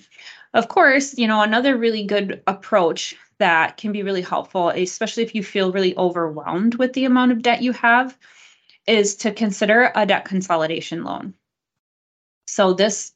of 0.54 0.70
course, 0.70 1.18
you 1.18 1.28
know, 1.28 1.42
another 1.42 1.78
really 1.78 2.06
good 2.06 2.42
approach 2.48 3.14
that 3.40 3.78
can 3.78 3.92
be 3.92 4.04
really 4.04 4.22
helpful, 4.22 4.70
especially 4.70 5.24
if 5.24 5.36
you 5.36 5.44
feel 5.44 5.72
really 5.72 5.96
overwhelmed 5.98 6.76
with 6.76 6.94
the 6.94 7.06
amount 7.06 7.32
of 7.32 7.42
debt 7.42 7.62
you 7.62 7.74
have, 7.74 8.18
is 8.88 9.16
to 9.18 9.32
consider 9.32 9.92
a 9.96 10.06
debt 10.06 10.26
consolidation 10.26 11.04
loan. 11.04 11.34
So, 12.48 12.74
this 12.74 13.14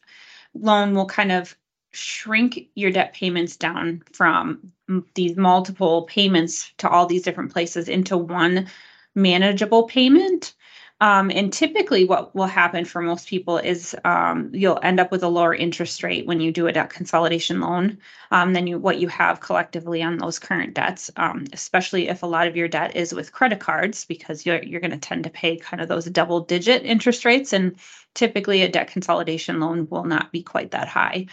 loan 0.53 0.93
will 0.93 1.05
kind 1.05 1.31
of 1.31 1.55
shrink 1.91 2.69
your 2.75 2.91
debt 2.91 3.13
payments 3.13 3.57
down 3.57 4.03
from 4.13 4.71
these 5.15 5.35
multiple 5.35 6.03
payments 6.03 6.71
to 6.77 6.89
all 6.89 7.05
these 7.05 7.23
different 7.23 7.51
places 7.51 7.89
into 7.89 8.17
one 8.17 8.67
manageable 9.15 9.83
payment. 9.83 10.53
Um, 11.01 11.31
and 11.31 11.51
typically, 11.51 12.05
what 12.05 12.35
will 12.35 12.45
happen 12.45 12.85
for 12.85 13.01
most 13.01 13.27
people 13.27 13.57
is 13.57 13.95
um, 14.05 14.51
you'll 14.53 14.79
end 14.83 14.99
up 14.99 15.11
with 15.11 15.23
a 15.23 15.27
lower 15.27 15.53
interest 15.53 16.03
rate 16.03 16.27
when 16.27 16.39
you 16.39 16.51
do 16.51 16.67
a 16.67 16.71
debt 16.71 16.91
consolidation 16.91 17.59
loan 17.59 17.97
um, 18.29 18.53
than 18.53 18.67
you 18.67 18.77
what 18.77 18.99
you 18.99 19.07
have 19.07 19.39
collectively 19.41 20.03
on 20.03 20.17
those 20.17 20.37
current 20.37 20.75
debts. 20.75 21.09
Um, 21.17 21.45
especially 21.53 22.07
if 22.07 22.21
a 22.21 22.27
lot 22.27 22.47
of 22.47 22.55
your 22.55 22.67
debt 22.67 22.95
is 22.95 23.13
with 23.13 23.33
credit 23.33 23.59
cards, 23.59 24.05
because 24.05 24.45
you're 24.45 24.61
you're 24.63 24.79
going 24.79 24.91
to 24.91 24.97
tend 24.97 25.23
to 25.23 25.31
pay 25.31 25.57
kind 25.57 25.81
of 25.81 25.89
those 25.89 26.05
double 26.05 26.41
digit 26.41 26.83
interest 26.85 27.25
rates, 27.25 27.51
and 27.51 27.75
typically 28.13 28.61
a 28.61 28.69
debt 28.69 28.87
consolidation 28.87 29.59
loan 29.59 29.87
will 29.89 30.05
not 30.05 30.31
be 30.31 30.43
quite 30.43 30.71
that 30.71 30.87
high. 30.87 31.25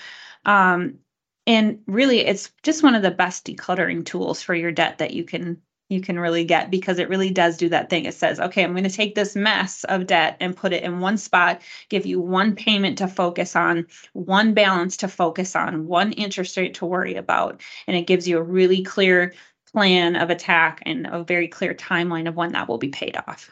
Um, 0.46 0.98
and 1.46 1.80
really 1.87 2.20
it's 2.20 2.52
just 2.62 2.82
one 2.82 2.94
of 2.94 3.02
the 3.02 3.10
best 3.10 3.46
decluttering 3.46 4.04
tools 4.04 4.42
for 4.42 4.54
your 4.54 4.72
debt 4.72 4.98
that 4.98 5.12
you 5.12 5.25
can 5.25 5.60
you 5.88 6.00
can 6.00 6.18
really 6.18 6.45
get 6.45 6.71
because 6.71 6.99
it 6.99 7.09
really 7.09 7.30
does 7.30 7.57
do 7.57 7.68
that 7.71 7.88
thing. 7.88 8.04
It 8.04 8.14
says, 8.14 8.38
okay, 8.38 8.62
I'm 8.62 8.73
going 8.73 8.85
to 8.85 8.90
take 8.90 9.14
this 9.14 9.35
mess 9.35 9.85
of 9.85 10.07
debt 10.07 10.37
and 10.40 10.57
put 10.57 10.73
it 10.73 10.83
in 10.83 11.00
one 11.00 11.16
spot, 11.16 11.62
give 11.88 12.04
you 12.04 12.21
one 12.21 12.54
payment 12.54 12.99
to 12.99 13.09
focus 13.09 13.57
on, 13.57 13.87
one 14.12 14.52
balance 14.52 14.97
to 14.99 15.09
focus 15.09 15.57
on, 15.57 15.87
one 15.87 16.12
interest 16.12 16.57
rate 16.57 16.75
to 16.75 16.87
worry 16.87 17.14
about. 17.14 17.62
And 17.87 17.97
it 17.97 18.07
gives 18.07 18.28
you 18.28 18.38
a 18.38 18.42
really 18.42 18.83
clear 18.83 19.33
plan 19.73 20.16
of 20.16 20.30
attack 20.30 20.83
and 20.85 21.07
a 21.07 21.25
very 21.25 21.49
clear 21.49 21.75
timeline 21.75 22.28
of 22.28 22.37
when 22.37 22.52
that 22.52 22.68
will 22.68 22.78
be 22.78 22.88
paid 22.88 23.16
off. 23.26 23.50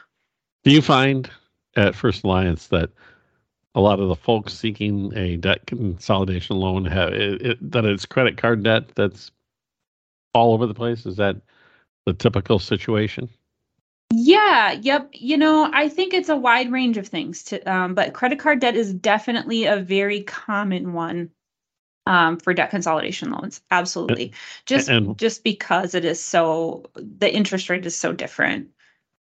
Do 0.64 0.70
you 0.70 0.82
find 0.82 1.30
at 1.74 1.94
First 1.94 2.24
Alliance 2.24 2.68
that 2.68 2.90
a 3.74 3.80
lot 3.80 4.00
of 4.00 4.08
the 4.08 4.16
folks 4.16 4.54
seeking 4.54 5.12
a 5.16 5.36
debt 5.36 5.66
consolidation 5.66 6.56
loan 6.56 6.84
have 6.86 7.12
it, 7.12 7.42
it, 7.42 7.70
that 7.70 7.84
it's 7.84 8.06
credit 8.06 8.36
card 8.36 8.62
debt 8.62 8.88
that's 8.94 9.30
all 10.34 10.52
over 10.52 10.66
the 10.66 10.74
place? 10.74 11.06
Is 11.06 11.16
that 11.16 11.36
the 12.06 12.14
typical 12.14 12.58
situation? 12.58 13.28
Yeah, 14.12 14.72
yep. 14.72 15.10
You 15.12 15.36
know, 15.36 15.68
I 15.72 15.88
think 15.88 16.14
it's 16.14 16.28
a 16.28 16.36
wide 16.36 16.70
range 16.72 16.96
of 16.96 17.08
things 17.08 17.42
to 17.44 17.60
um, 17.70 17.94
but 17.94 18.14
credit 18.14 18.38
card 18.38 18.60
debt 18.60 18.76
is 18.76 18.94
definitely 18.94 19.66
a 19.66 19.76
very 19.76 20.22
common 20.22 20.92
one 20.92 21.30
um, 22.06 22.38
for 22.38 22.54
debt 22.54 22.70
consolidation 22.70 23.30
loans. 23.30 23.60
Absolutely. 23.70 24.32
Just 24.64 24.88
and, 24.88 25.18
just 25.18 25.42
because 25.42 25.94
it 25.94 26.04
is 26.04 26.22
so 26.22 26.84
the 26.94 27.32
interest 27.32 27.68
rate 27.68 27.84
is 27.84 27.96
so 27.96 28.12
different. 28.12 28.68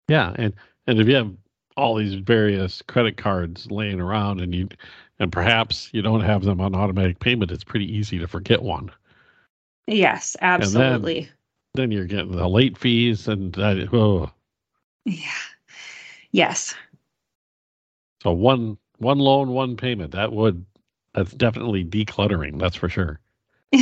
Yeah, 0.08 0.34
and 0.38 0.54
and 0.88 1.00
if 1.00 1.08
you 1.08 1.16
have 1.16 1.34
all 1.76 1.96
these 1.96 2.16
various 2.16 2.82
credit 2.84 3.18
cards 3.18 3.70
laying 3.70 4.00
around 4.00 4.40
and 4.40 4.56
you 4.56 4.70
and 5.20 5.32
perhaps 5.32 5.90
you 5.94 6.02
don't 6.02 6.22
have 6.22 6.44
them 6.44 6.62
on 6.62 6.74
automatic 6.74 7.20
payment, 7.20 7.52
it's 7.52 7.66
pretty 7.66 7.94
easy 7.94 8.18
to 8.20 8.28
forget 8.28 8.62
one. 8.62 8.92
Yes, 9.88 10.38
absolutely. 10.42 11.30
Then, 11.76 11.92
you're 11.92 12.06
getting 12.06 12.32
the 12.32 12.48
late 12.48 12.78
fees 12.78 13.28
and 13.28 13.58
oh. 13.58 14.32
Yeah. 15.06 15.30
Yes. 16.32 16.76
So 18.24 18.32
one 18.32 18.78
one 18.98 19.20
loan, 19.20 19.50
one 19.50 19.78
payment. 19.78 20.12
That 20.12 20.34
would 20.34 20.66
that's 21.14 21.32
definitely 21.34 21.84
decluttering. 21.84 22.60
That's 22.60 22.76
for 22.76 22.90
sure. 22.90 23.20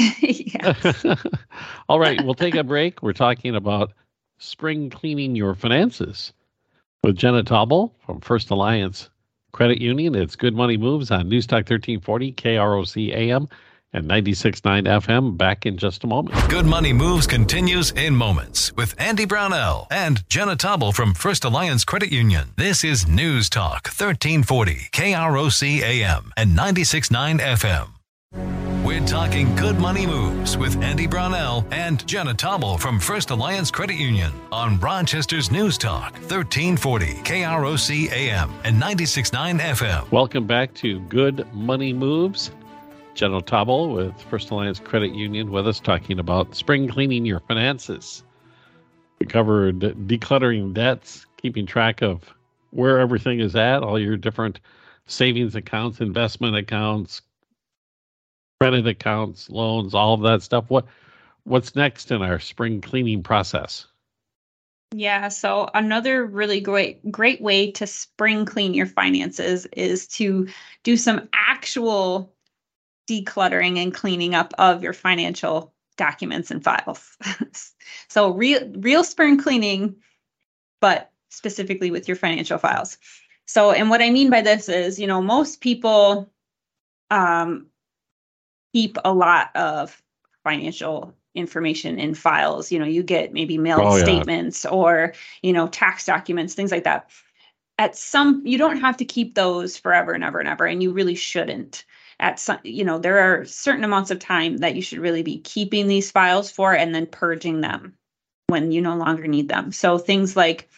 Yes. 0.59 1.05
All 1.89 1.99
right, 1.99 2.23
we'll 2.23 2.33
take 2.33 2.55
a 2.55 2.63
break. 2.63 3.03
We're 3.03 3.13
talking 3.13 3.55
about 3.55 3.93
spring 4.39 4.89
cleaning 4.89 5.35
your 5.35 5.53
finances 5.53 6.33
with 7.03 7.15
Jenna 7.15 7.43
Tauble 7.43 7.93
from 8.05 8.21
First 8.21 8.49
Alliance 8.49 9.09
Credit 9.51 9.79
Union. 9.79 10.15
It's 10.15 10.35
Good 10.35 10.55
Money 10.55 10.77
Moves 10.77 11.11
on 11.11 11.29
Newstalk 11.29 11.69
1340 11.69 12.33
KROC 12.33 13.13
AM, 13.13 13.47
and 13.93 14.09
96.9 14.09 14.83
FM. 14.83 15.37
Back 15.37 15.65
in 15.65 15.77
just 15.77 16.03
a 16.03 16.07
moment. 16.07 16.35
Good 16.49 16.65
Money 16.65 16.93
Moves 16.93 17.27
continues 17.27 17.91
in 17.91 18.15
moments 18.15 18.73
with 18.75 18.93
Andy 18.99 19.25
Brownell 19.25 19.87
and 19.91 20.27
Jenna 20.29 20.55
Tauble 20.55 20.91
from 20.91 21.13
First 21.13 21.45
Alliance 21.45 21.85
Credit 21.85 22.11
Union. 22.11 22.49
This 22.57 22.83
is 22.83 23.07
News 23.07 23.49
Talk 23.49 23.87
1340, 23.87 24.89
KROC 24.91 25.81
AM, 25.81 26.31
and 26.37 26.57
96.9 26.57 27.39
FM. 27.39 27.89
We're 28.83 29.05
talking 29.05 29.53
good 29.55 29.79
money 29.79 30.07
moves 30.07 30.57
with 30.57 30.81
Andy 30.81 31.07
Brownell 31.07 31.65
and 31.71 32.05
Jenna 32.07 32.33
Tauble 32.33 32.77
from 32.77 33.01
First 33.01 33.31
Alliance 33.31 33.69
Credit 33.69 33.95
Union 33.97 34.31
on 34.49 34.79
Rochester's 34.79 35.51
News 35.51 35.77
Talk, 35.77 36.13
1340 36.13 37.05
KROC 37.15 38.11
AM 38.11 38.49
and 38.63 38.81
96.9 38.81 39.59
FM. 39.59 40.09
Welcome 40.11 40.47
back 40.47 40.73
to 40.75 41.01
Good 41.01 41.45
Money 41.53 41.91
Moves. 41.91 42.51
Jenna 43.17 43.41
Tauble 43.41 43.93
with 43.93 44.13
First 44.29 44.51
Alliance 44.51 44.79
Credit 44.79 45.11
Union 45.11 45.49
with 45.49 45.67
us 45.67 45.79
talking 45.79 46.19
about 46.19 46.55
spring 46.55 46.87
cleaning 46.87 47.25
your 47.25 47.39
finances. 47.39 48.23
We 49.19 49.25
covered 49.25 49.79
decluttering 49.79 50.75
debts, 50.75 51.25
keeping 51.35 51.65
track 51.65 52.03
of 52.03 52.31
where 52.69 52.99
everything 52.99 53.39
is 53.39 53.55
at, 53.55 53.81
all 53.81 53.97
your 53.97 54.17
different 54.17 54.59
savings 55.07 55.55
accounts, 55.55 55.99
investment 55.99 56.55
accounts, 56.55 57.23
credit 58.61 58.85
accounts, 58.85 59.49
loans, 59.49 59.95
all 59.95 60.13
of 60.13 60.21
that 60.21 60.43
stuff. 60.43 60.65
What 60.67 60.85
what's 61.43 61.75
next 61.75 62.11
in 62.11 62.21
our 62.21 62.39
spring 62.39 62.81
cleaning 62.81 63.23
process? 63.23 63.87
Yeah, 64.93 65.29
so 65.29 65.71
another 65.73 66.23
really 66.23 66.61
great 66.61 67.11
great 67.11 67.41
way 67.41 67.71
to 67.71 67.87
spring 67.87 68.45
clean 68.45 68.75
your 68.75 68.85
finances 68.85 69.65
is 69.73 70.05
to 70.09 70.47
do 70.83 70.95
some 70.97 71.27
actual 71.33 72.36
decluttering 73.07 73.81
and 73.81 73.93
cleaning 73.93 74.35
up 74.35 74.53
of 74.57 74.83
your 74.83 74.93
financial 74.93 75.73
documents 75.97 76.51
and 76.51 76.63
files. 76.63 77.17
so 78.07 78.31
real 78.31 78.67
real 78.75 79.03
spring 79.03 79.37
cleaning 79.37 79.95
but 80.79 81.11
specifically 81.29 81.89
with 81.89 82.07
your 82.07 82.17
financial 82.17 82.57
files. 82.57 82.97
So 83.45 83.71
and 83.71 83.89
what 83.89 84.01
I 84.01 84.09
mean 84.09 84.29
by 84.29 84.41
this 84.41 84.69
is, 84.69 84.99
you 84.99 85.07
know, 85.07 85.21
most 85.21 85.61
people 85.61 86.31
um 87.09 87.67
keep 88.73 88.97
a 89.03 89.13
lot 89.13 89.55
of 89.55 90.01
financial 90.43 91.13
information 91.37 91.99
in 91.99 92.13
files. 92.13 92.71
You 92.71 92.79
know, 92.79 92.85
you 92.85 93.03
get 93.03 93.33
maybe 93.33 93.57
mail 93.57 93.79
oh, 93.81 93.95
yeah. 93.95 94.03
statements 94.03 94.65
or, 94.65 95.13
you 95.41 95.53
know, 95.53 95.67
tax 95.67 96.05
documents, 96.05 96.53
things 96.53 96.71
like 96.71 96.83
that. 96.83 97.09
At 97.77 97.95
some, 97.95 98.41
you 98.45 98.57
don't 98.57 98.81
have 98.81 98.97
to 98.97 99.05
keep 99.05 99.35
those 99.35 99.77
forever 99.77 100.13
and 100.13 100.23
ever 100.23 100.39
and 100.39 100.49
ever, 100.49 100.65
and 100.65 100.81
you 100.81 100.91
really 100.91 101.15
shouldn't. 101.15 101.85
At 102.19 102.39
some, 102.39 102.59
you 102.63 102.83
know, 102.83 102.97
there 102.97 103.19
are 103.19 103.45
certain 103.45 103.83
amounts 103.83 104.09
of 104.09 104.19
time 104.19 104.57
that 104.57 104.75
you 104.75 104.81
should 104.81 104.99
really 104.99 105.21
be 105.21 105.39
keeping 105.39 105.87
these 105.87 106.09
files 106.09 106.49
for 106.49 106.73
and 106.73 106.93
then 106.93 107.05
purging 107.05 107.61
them 107.61 107.93
when 108.47 108.71
you 108.71 108.81
no 108.81 108.95
longer 108.95 109.27
need 109.27 109.49
them. 109.49 109.71
So 109.71 109.97
things 109.97 110.35
like 110.35 110.69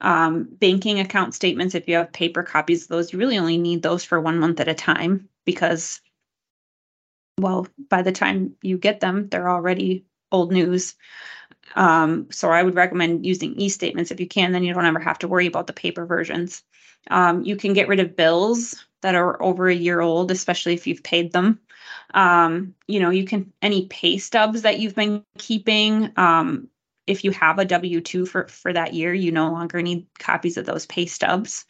um, 0.00 0.48
banking 0.50 1.00
account 1.00 1.34
statements, 1.34 1.74
if 1.74 1.88
you 1.88 1.96
have 1.96 2.12
paper 2.12 2.42
copies 2.42 2.84
of 2.84 2.88
those, 2.88 3.12
you 3.12 3.18
really 3.18 3.38
only 3.38 3.58
need 3.58 3.82
those 3.82 4.04
for 4.04 4.20
one 4.20 4.38
month 4.38 4.60
at 4.60 4.68
a 4.68 4.74
time 4.74 5.28
because 5.44 6.00
well, 7.38 7.66
by 7.88 8.02
the 8.02 8.12
time 8.12 8.56
you 8.62 8.78
get 8.78 9.00
them, 9.00 9.28
they're 9.28 9.48
already 9.48 10.04
old 10.32 10.52
news. 10.52 10.94
Um, 11.76 12.28
so 12.30 12.50
I 12.50 12.62
would 12.62 12.74
recommend 12.74 13.26
using 13.26 13.54
e-statements 13.54 14.10
if 14.10 14.20
you 14.20 14.26
can, 14.26 14.52
then 14.52 14.64
you 14.64 14.74
don't 14.74 14.84
ever 14.84 14.98
have 14.98 15.18
to 15.20 15.28
worry 15.28 15.46
about 15.46 15.66
the 15.66 15.72
paper 15.72 16.06
versions. 16.06 16.62
Um, 17.10 17.44
you 17.44 17.56
can 17.56 17.72
get 17.72 17.88
rid 17.88 18.00
of 18.00 18.16
bills 18.16 18.84
that 19.02 19.14
are 19.14 19.40
over 19.42 19.68
a 19.68 19.74
year 19.74 20.00
old, 20.00 20.30
especially 20.30 20.74
if 20.74 20.86
you've 20.86 21.02
paid 21.02 21.32
them. 21.32 21.60
Um, 22.14 22.74
you 22.86 23.00
know, 23.00 23.10
you 23.10 23.24
can 23.24 23.52
any 23.62 23.86
pay 23.86 24.18
stubs 24.18 24.62
that 24.62 24.78
you've 24.78 24.94
been 24.94 25.24
keeping. 25.38 26.12
Um, 26.16 26.68
if 27.06 27.24
you 27.24 27.30
have 27.30 27.58
a 27.58 27.64
W 27.64 28.00
two 28.00 28.26
for 28.26 28.48
for 28.48 28.72
that 28.72 28.94
year, 28.94 29.14
you 29.14 29.32
no 29.32 29.50
longer 29.50 29.80
need 29.82 30.06
copies 30.18 30.56
of 30.56 30.66
those 30.66 30.86
pay 30.86 31.06
stubs, 31.06 31.64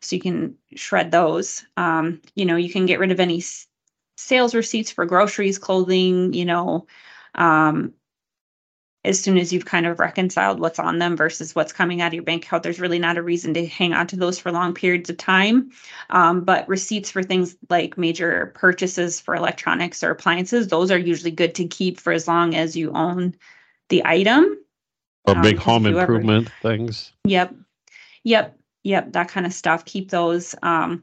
so 0.00 0.16
you 0.16 0.22
can 0.22 0.56
shred 0.76 1.10
those. 1.10 1.64
Um, 1.76 2.20
you 2.34 2.44
know, 2.44 2.56
you 2.56 2.70
can 2.70 2.86
get 2.86 3.00
rid 3.00 3.10
of 3.10 3.20
any 3.20 3.42
sales 4.16 4.54
receipts 4.54 4.90
for 4.90 5.06
groceries, 5.06 5.58
clothing, 5.58 6.32
you 6.32 6.44
know, 6.44 6.86
um, 7.34 7.92
as 9.04 9.20
soon 9.20 9.36
as 9.36 9.52
you've 9.52 9.66
kind 9.66 9.86
of 9.86 9.98
reconciled 9.98 10.60
what's 10.60 10.78
on 10.78 10.98
them 10.98 11.16
versus 11.16 11.54
what's 11.54 11.72
coming 11.72 12.00
out 12.00 12.08
of 12.08 12.14
your 12.14 12.22
bank 12.22 12.46
account, 12.46 12.62
there's 12.62 12.80
really 12.80 12.98
not 12.98 13.18
a 13.18 13.22
reason 13.22 13.52
to 13.54 13.66
hang 13.66 13.92
on 13.92 14.06
to 14.06 14.16
those 14.16 14.38
for 14.38 14.50
long 14.50 14.72
periods 14.72 15.10
of 15.10 15.18
time. 15.18 15.70
Um, 16.10 16.42
but 16.42 16.66
receipts 16.68 17.10
for 17.10 17.22
things 17.22 17.54
like 17.68 17.98
major 17.98 18.52
purchases 18.54 19.20
for 19.20 19.34
electronics 19.34 20.02
or 20.02 20.10
appliances, 20.10 20.68
those 20.68 20.90
are 20.90 20.98
usually 20.98 21.30
good 21.30 21.54
to 21.56 21.66
keep 21.66 22.00
for 22.00 22.12
as 22.12 22.26
long 22.26 22.54
as 22.54 22.76
you 22.76 22.92
own 22.92 23.34
the 23.90 24.02
item. 24.06 24.58
Or 25.26 25.36
um, 25.36 25.42
big 25.42 25.58
home 25.58 25.86
improvement 25.86 26.46
ever, 26.46 26.76
things. 26.76 27.12
Yep. 27.24 27.54
Yep. 28.24 28.58
Yep. 28.84 29.12
That 29.12 29.28
kind 29.28 29.44
of 29.44 29.52
stuff. 29.52 29.84
Keep 29.84 30.10
those. 30.10 30.54
Um, 30.62 31.02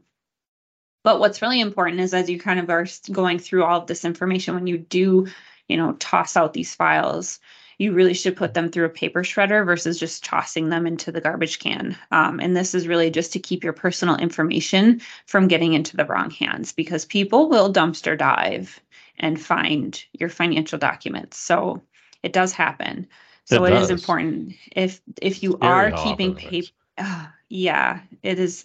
but 1.04 1.20
what's 1.20 1.42
really 1.42 1.60
important 1.60 2.00
is 2.00 2.14
as 2.14 2.30
you 2.30 2.40
kind 2.40 2.60
of 2.60 2.70
are 2.70 2.86
going 3.12 3.40
through 3.40 3.64
all 3.64 3.82
of 3.82 3.88
this 3.88 4.06
information, 4.06 4.56
when 4.56 4.68
you 4.68 4.78
do, 4.78 5.28
you 5.68 5.78
know, 5.78 5.94
toss 5.94 6.38
out 6.38 6.54
these 6.54 6.76
files, 6.76 7.40
you 7.82 7.92
really 7.92 8.14
should 8.14 8.36
put 8.36 8.54
them 8.54 8.70
through 8.70 8.86
a 8.86 8.90
paper 8.90 9.24
shredder 9.24 9.66
versus 9.66 10.00
just 10.00 10.24
tossing 10.24 10.70
them 10.70 10.86
into 10.86 11.12
the 11.12 11.20
garbage 11.20 11.58
can. 11.58 11.98
Um, 12.12 12.40
and 12.40 12.56
this 12.56 12.76
is 12.76 12.88
really 12.88 13.10
just 13.10 13.34
to 13.34 13.40
keep 13.40 13.64
your 13.64 13.74
personal 13.74 14.18
information 14.18 15.02
from 15.26 15.48
getting 15.48 15.74
into 15.74 15.98
the 15.98 16.06
wrong 16.06 16.30
hands 16.30 16.72
because 16.72 17.06
people 17.06 17.50
will 17.50 17.74
dumpster 17.74 18.16
dive 18.16 18.80
and 19.18 19.42
find 19.42 20.04
your 20.14 20.30
financial 20.30 20.78
documents. 20.78 21.38
So 21.38 21.82
it 22.22 22.34
does 22.34 22.54
happen. 22.54 23.08
So 23.46 23.66
it, 23.66 23.74
it 23.74 23.82
is 23.82 23.90
important 23.90 24.54
if 24.76 25.02
if 25.20 25.42
you 25.42 25.58
Very 25.60 25.72
are 25.72 25.92
keeping 26.04 26.36
paper. 26.36 26.68
Uh, 27.00 27.26
yeah, 27.50 28.02
it 28.22 28.38
is. 28.38 28.64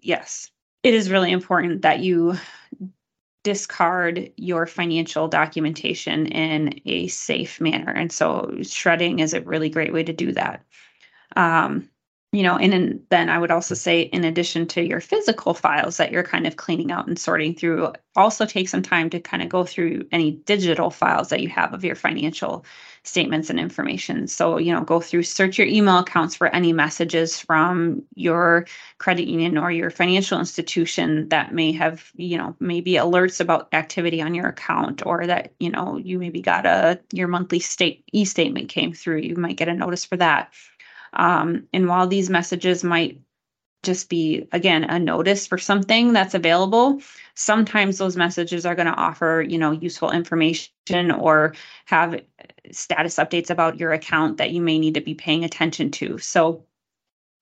Yes, 0.00 0.50
it 0.82 0.92
is 0.92 1.08
really 1.08 1.30
important 1.30 1.82
that 1.82 2.00
you 2.00 2.36
discard 3.46 4.28
your 4.36 4.66
financial 4.66 5.28
documentation 5.28 6.26
in 6.26 6.80
a 6.84 7.06
safe 7.06 7.60
manner. 7.60 7.92
And 7.92 8.10
so 8.10 8.52
shredding 8.62 9.20
is 9.20 9.34
a 9.34 9.40
really 9.40 9.70
great 9.70 9.92
way 9.92 10.02
to 10.02 10.12
do 10.12 10.32
that. 10.32 10.64
Um, 11.36 11.88
you 12.36 12.42
know, 12.42 12.58
and 12.58 12.74
in, 12.74 13.02
then 13.08 13.30
I 13.30 13.38
would 13.38 13.50
also 13.50 13.74
say, 13.74 14.02
in 14.02 14.22
addition 14.22 14.66
to 14.66 14.86
your 14.86 15.00
physical 15.00 15.54
files 15.54 15.96
that 15.96 16.12
you're 16.12 16.22
kind 16.22 16.46
of 16.46 16.56
cleaning 16.56 16.92
out 16.92 17.06
and 17.06 17.18
sorting 17.18 17.54
through, 17.54 17.94
also 18.14 18.44
take 18.44 18.68
some 18.68 18.82
time 18.82 19.08
to 19.08 19.20
kind 19.20 19.42
of 19.42 19.48
go 19.48 19.64
through 19.64 20.06
any 20.12 20.32
digital 20.32 20.90
files 20.90 21.30
that 21.30 21.40
you 21.40 21.48
have 21.48 21.72
of 21.72 21.82
your 21.82 21.94
financial 21.94 22.66
statements 23.04 23.48
and 23.48 23.58
information. 23.58 24.26
So, 24.26 24.58
you 24.58 24.70
know, 24.70 24.82
go 24.82 25.00
through, 25.00 25.22
search 25.22 25.56
your 25.56 25.66
email 25.66 25.96
accounts 26.00 26.34
for 26.34 26.48
any 26.48 26.74
messages 26.74 27.40
from 27.40 28.02
your 28.16 28.66
credit 28.98 29.28
union 29.28 29.56
or 29.56 29.70
your 29.70 29.88
financial 29.88 30.38
institution 30.38 31.30
that 31.30 31.54
may 31.54 31.72
have, 31.72 32.10
you 32.16 32.36
know, 32.36 32.54
maybe 32.60 32.92
alerts 32.94 33.40
about 33.40 33.68
activity 33.72 34.20
on 34.20 34.34
your 34.34 34.48
account 34.48 35.06
or 35.06 35.26
that, 35.26 35.54
you 35.58 35.70
know, 35.70 35.96
you 35.96 36.18
maybe 36.18 36.42
got 36.42 36.66
a, 36.66 37.00
your 37.12 37.28
monthly 37.28 37.60
state 37.60 38.04
e 38.12 38.26
statement 38.26 38.68
came 38.68 38.92
through. 38.92 39.20
You 39.20 39.36
might 39.36 39.56
get 39.56 39.68
a 39.68 39.74
notice 39.74 40.04
for 40.04 40.18
that 40.18 40.52
um, 41.16 41.66
and 41.72 41.88
while 41.88 42.06
these 42.06 42.30
messages 42.30 42.84
might 42.84 43.20
just 43.82 44.08
be, 44.08 44.46
again, 44.52 44.84
a 44.84 44.98
notice 44.98 45.46
for 45.46 45.58
something 45.58 46.12
that's 46.12 46.34
available, 46.34 47.00
sometimes 47.34 47.98
those 47.98 48.16
messages 48.16 48.66
are 48.66 48.74
going 48.74 48.86
to 48.86 48.94
offer, 48.94 49.44
you 49.48 49.58
know, 49.58 49.70
useful 49.70 50.10
information 50.10 51.10
or 51.10 51.54
have 51.86 52.20
status 52.72 53.16
updates 53.16 53.50
about 53.50 53.78
your 53.78 53.92
account 53.92 54.38
that 54.38 54.50
you 54.50 54.60
may 54.60 54.78
need 54.78 54.94
to 54.94 55.00
be 55.00 55.14
paying 55.14 55.44
attention 55.44 55.90
to. 55.92 56.18
So, 56.18 56.64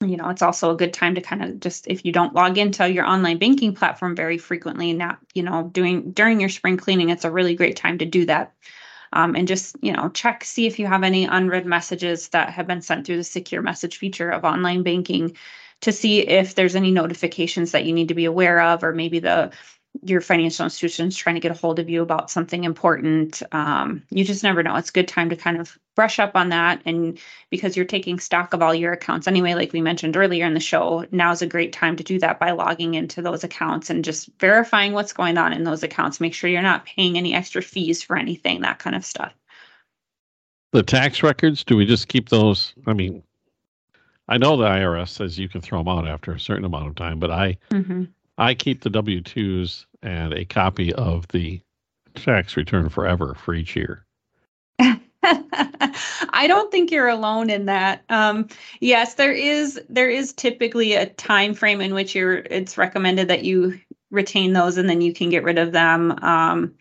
you 0.04 0.16
know, 0.16 0.28
it's 0.28 0.42
also 0.42 0.70
a 0.70 0.76
good 0.76 0.92
time 0.92 1.14
to 1.14 1.20
kind 1.20 1.42
of 1.42 1.60
just 1.60 1.86
if 1.88 2.04
you 2.04 2.12
don't 2.12 2.34
log 2.34 2.58
into 2.58 2.90
your 2.90 3.06
online 3.06 3.38
banking 3.38 3.74
platform 3.74 4.14
very 4.14 4.38
frequently, 4.38 4.92
not, 4.92 5.18
you 5.34 5.42
know, 5.42 5.70
doing 5.72 6.12
during 6.12 6.40
your 6.40 6.50
spring 6.50 6.76
cleaning, 6.76 7.08
it's 7.08 7.24
a 7.24 7.30
really 7.30 7.54
great 7.54 7.76
time 7.76 7.98
to 7.98 8.04
do 8.04 8.26
that 8.26 8.52
um, 9.14 9.34
and 9.34 9.48
just 9.48 9.76
you 9.80 9.92
know 9.92 10.10
check 10.10 10.44
see 10.44 10.66
if 10.66 10.78
you 10.78 10.86
have 10.86 11.02
any 11.02 11.24
unread 11.24 11.64
messages 11.64 12.28
that 12.28 12.50
have 12.50 12.66
been 12.66 12.82
sent 12.82 13.06
through 13.06 13.16
the 13.16 13.24
secure 13.24 13.62
message 13.62 13.96
feature 13.96 14.28
of 14.28 14.44
online 14.44 14.82
banking 14.82 15.34
to 15.80 15.92
see 15.92 16.20
if 16.20 16.54
there's 16.54 16.76
any 16.76 16.90
notifications 16.90 17.72
that 17.72 17.84
you 17.84 17.92
need 17.92 18.08
to 18.08 18.14
be 18.14 18.26
aware 18.26 18.60
of 18.60 18.84
or 18.84 18.92
maybe 18.92 19.20
the 19.20 19.50
your 20.02 20.20
financial 20.20 20.64
institution's 20.64 21.16
trying 21.16 21.36
to 21.36 21.40
get 21.40 21.52
a 21.52 21.54
hold 21.54 21.78
of 21.78 21.88
you 21.88 22.02
about 22.02 22.30
something 22.30 22.64
important. 22.64 23.42
Um, 23.52 24.02
you 24.10 24.24
just 24.24 24.42
never 24.42 24.62
know. 24.62 24.74
It's 24.76 24.90
a 24.90 24.92
good 24.92 25.08
time 25.08 25.30
to 25.30 25.36
kind 25.36 25.58
of 25.58 25.78
brush 25.94 26.18
up 26.18 26.32
on 26.34 26.48
that. 26.48 26.82
And 26.84 27.18
because 27.50 27.76
you're 27.76 27.84
taking 27.84 28.18
stock 28.18 28.52
of 28.52 28.60
all 28.60 28.74
your 28.74 28.92
accounts 28.92 29.28
anyway, 29.28 29.54
like 29.54 29.72
we 29.72 29.80
mentioned 29.80 30.16
earlier 30.16 30.44
in 30.44 30.54
the 30.54 30.60
show, 30.60 31.06
now 31.12 31.30
is 31.30 31.42
a 31.42 31.46
great 31.46 31.72
time 31.72 31.96
to 31.96 32.04
do 32.04 32.18
that 32.18 32.40
by 32.40 32.50
logging 32.50 32.94
into 32.94 33.22
those 33.22 33.44
accounts 33.44 33.88
and 33.88 34.04
just 34.04 34.28
verifying 34.40 34.92
what's 34.92 35.12
going 35.12 35.38
on 35.38 35.52
in 35.52 35.64
those 35.64 35.82
accounts. 35.82 36.20
Make 36.20 36.34
sure 36.34 36.50
you're 36.50 36.62
not 36.62 36.86
paying 36.86 37.16
any 37.16 37.32
extra 37.32 37.62
fees 37.62 38.02
for 38.02 38.16
anything, 38.16 38.62
that 38.62 38.80
kind 38.80 38.96
of 38.96 39.04
stuff. 39.04 39.32
The 40.72 40.82
tax 40.82 41.22
records, 41.22 41.62
do 41.62 41.76
we 41.76 41.86
just 41.86 42.08
keep 42.08 42.30
those? 42.30 42.74
I 42.86 42.94
mean, 42.94 43.22
I 44.28 44.38
know 44.38 44.56
the 44.56 44.64
IRS 44.64 45.10
says 45.10 45.38
you 45.38 45.48
can 45.48 45.60
throw 45.60 45.78
them 45.78 45.88
out 45.88 46.08
after 46.08 46.32
a 46.32 46.40
certain 46.40 46.64
amount 46.64 46.88
of 46.88 46.96
time, 46.96 47.20
but 47.20 47.30
I 47.30 47.58
mm-hmm. 47.70 48.04
I 48.38 48.54
keep 48.54 48.82
the 48.82 48.90
W 48.90 49.20
2s 49.20 49.86
and 50.02 50.32
a 50.32 50.44
copy 50.44 50.92
of 50.92 51.28
the 51.28 51.60
tax 52.14 52.56
return 52.56 52.88
forever 52.88 53.34
for 53.34 53.54
each 53.54 53.76
year. 53.76 54.04
I 54.80 56.46
don't 56.46 56.70
think 56.70 56.90
you're 56.90 57.08
alone 57.08 57.48
in 57.48 57.66
that. 57.66 58.02
Um, 58.08 58.48
yes, 58.80 59.14
there 59.14 59.32
is 59.32 59.80
there 59.88 60.10
is 60.10 60.32
typically 60.32 60.94
a 60.94 61.06
time 61.06 61.54
frame 61.54 61.80
in 61.80 61.94
which 61.94 62.14
you're 62.14 62.38
it's 62.38 62.76
recommended 62.76 63.28
that 63.28 63.44
you 63.44 63.80
retain 64.10 64.52
those 64.52 64.76
and 64.76 64.88
then 64.88 65.00
you 65.00 65.12
can 65.12 65.30
get 65.30 65.44
rid 65.44 65.58
of 65.58 65.72
them. 65.72 66.12
Um, 66.22 66.74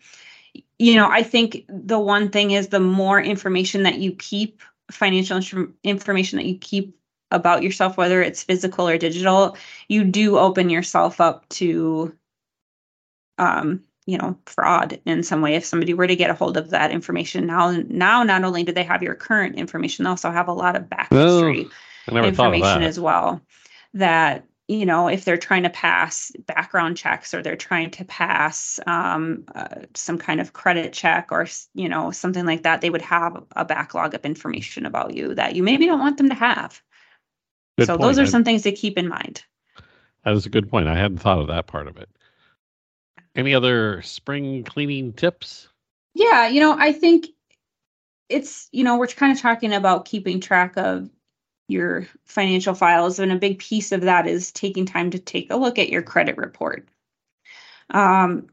you 0.78 0.96
know, 0.96 1.08
I 1.08 1.22
think 1.22 1.64
the 1.68 1.98
one 1.98 2.30
thing 2.30 2.50
is 2.50 2.68
the 2.68 2.80
more 2.80 3.20
information 3.20 3.84
that 3.84 3.98
you 3.98 4.12
keep, 4.12 4.60
financial 4.90 5.40
information 5.82 6.38
that 6.38 6.46
you 6.46 6.58
keep 6.58 6.96
about 7.34 7.62
yourself, 7.62 7.96
whether 7.96 8.22
it's 8.22 8.42
physical 8.42 8.88
or 8.88 8.96
digital, 8.96 9.56
you 9.88 10.04
do 10.04 10.38
open 10.38 10.70
yourself 10.70 11.20
up 11.20 11.48
to, 11.50 12.16
um, 13.38 13.82
you 14.06 14.16
know, 14.16 14.38
fraud 14.46 15.00
in 15.04 15.22
some 15.22 15.42
way. 15.42 15.54
If 15.54 15.64
somebody 15.64 15.94
were 15.94 16.06
to 16.06 16.16
get 16.16 16.30
a 16.30 16.34
hold 16.34 16.56
of 16.56 16.70
that 16.70 16.92
information 16.92 17.46
now, 17.46 17.72
now 17.88 18.22
not 18.22 18.44
only 18.44 18.62
do 18.62 18.72
they 18.72 18.84
have 18.84 19.02
your 19.02 19.14
current 19.14 19.56
information, 19.56 20.04
they 20.04 20.10
also 20.10 20.30
have 20.30 20.48
a 20.48 20.52
lot 20.52 20.76
of 20.76 20.88
back 20.88 21.12
history 21.12 21.68
information 22.06 22.82
as 22.82 23.00
well. 23.00 23.40
That 23.94 24.44
you 24.66 24.86
know, 24.86 25.08
if 25.08 25.24
they're 25.24 25.36
trying 25.36 25.64
to 25.64 25.70
pass 25.70 26.32
background 26.46 26.96
checks 26.96 27.34
or 27.34 27.42
they're 27.42 27.56
trying 27.56 27.90
to 27.90 28.04
pass 28.04 28.80
um, 28.86 29.44
uh, 29.54 29.82
some 29.94 30.16
kind 30.16 30.40
of 30.40 30.54
credit 30.54 30.92
check 30.92 31.28
or 31.30 31.46
you 31.74 31.88
know 31.88 32.10
something 32.10 32.46
like 32.46 32.62
that, 32.62 32.80
they 32.80 32.90
would 32.90 33.02
have 33.02 33.44
a 33.56 33.64
backlog 33.64 34.14
of 34.14 34.24
information 34.24 34.86
about 34.86 35.14
you 35.14 35.34
that 35.34 35.54
you 35.54 35.62
maybe 35.62 35.86
don't 35.86 36.00
want 36.00 36.16
them 36.16 36.30
to 36.30 36.34
have. 36.34 36.80
Good 37.78 37.86
so 37.86 37.96
point. 37.96 38.02
those 38.02 38.18
are 38.18 38.26
some 38.26 38.44
things 38.44 38.62
to 38.62 38.72
keep 38.72 38.96
in 38.98 39.08
mind. 39.08 39.42
That 40.24 40.34
is 40.34 40.46
a 40.46 40.50
good 40.50 40.70
point. 40.70 40.88
I 40.88 40.96
hadn't 40.96 41.18
thought 41.18 41.40
of 41.40 41.48
that 41.48 41.66
part 41.66 41.86
of 41.86 41.96
it. 41.96 42.08
Any 43.34 43.54
other 43.54 44.00
spring 44.02 44.64
cleaning 44.64 45.12
tips? 45.12 45.68
Yeah, 46.14 46.46
you 46.48 46.60
know, 46.60 46.76
I 46.78 46.92
think 46.92 47.26
it's, 48.28 48.68
you 48.72 48.84
know, 48.84 48.96
we're 48.96 49.08
kind 49.08 49.32
of 49.32 49.40
talking 49.40 49.72
about 49.72 50.04
keeping 50.04 50.40
track 50.40 50.76
of 50.76 51.10
your 51.68 52.06
financial 52.24 52.74
files, 52.74 53.18
and 53.18 53.32
a 53.32 53.36
big 53.36 53.58
piece 53.58 53.90
of 53.90 54.02
that 54.02 54.26
is 54.26 54.52
taking 54.52 54.86
time 54.86 55.10
to 55.10 55.18
take 55.18 55.50
a 55.50 55.56
look 55.56 55.78
at 55.78 55.88
your 55.88 56.02
credit 56.02 56.36
report. 56.36 56.88
Um, 57.90 58.48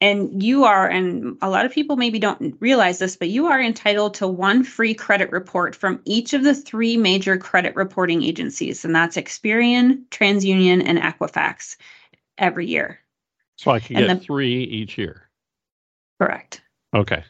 and 0.00 0.42
you 0.42 0.64
are, 0.64 0.88
and 0.88 1.36
a 1.42 1.50
lot 1.50 1.66
of 1.66 1.72
people 1.72 1.96
maybe 1.96 2.18
don't 2.18 2.56
realize 2.60 2.98
this, 2.98 3.16
but 3.16 3.28
you 3.28 3.46
are 3.46 3.60
entitled 3.60 4.14
to 4.14 4.26
one 4.26 4.64
free 4.64 4.94
credit 4.94 5.30
report 5.30 5.76
from 5.76 6.00
each 6.04 6.32
of 6.32 6.42
the 6.42 6.54
three 6.54 6.96
major 6.96 7.36
credit 7.36 7.76
reporting 7.76 8.22
agencies, 8.22 8.84
and 8.84 8.94
that's 8.94 9.16
Experian, 9.16 10.04
TransUnion, 10.08 10.82
and 10.84 10.98
Equifax 10.98 11.76
every 12.38 12.66
year. 12.66 12.98
So 13.56 13.70
I 13.70 13.80
can 13.80 13.96
and 13.96 14.06
get 14.06 14.20
the, 14.20 14.24
three 14.24 14.64
each 14.64 14.96
year. 14.96 15.28
Correct. 16.18 16.62
Okay. 16.94 17.22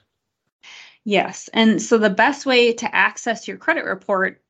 Yes. 1.05 1.49
And 1.53 1.83
so 1.83 1.99
the 1.99 2.11
best 2.11 2.47
way 2.47 2.73
to 2.75 2.95
access 2.95 3.49
your 3.49 3.57
credit 3.57 3.85
report 3.85 4.41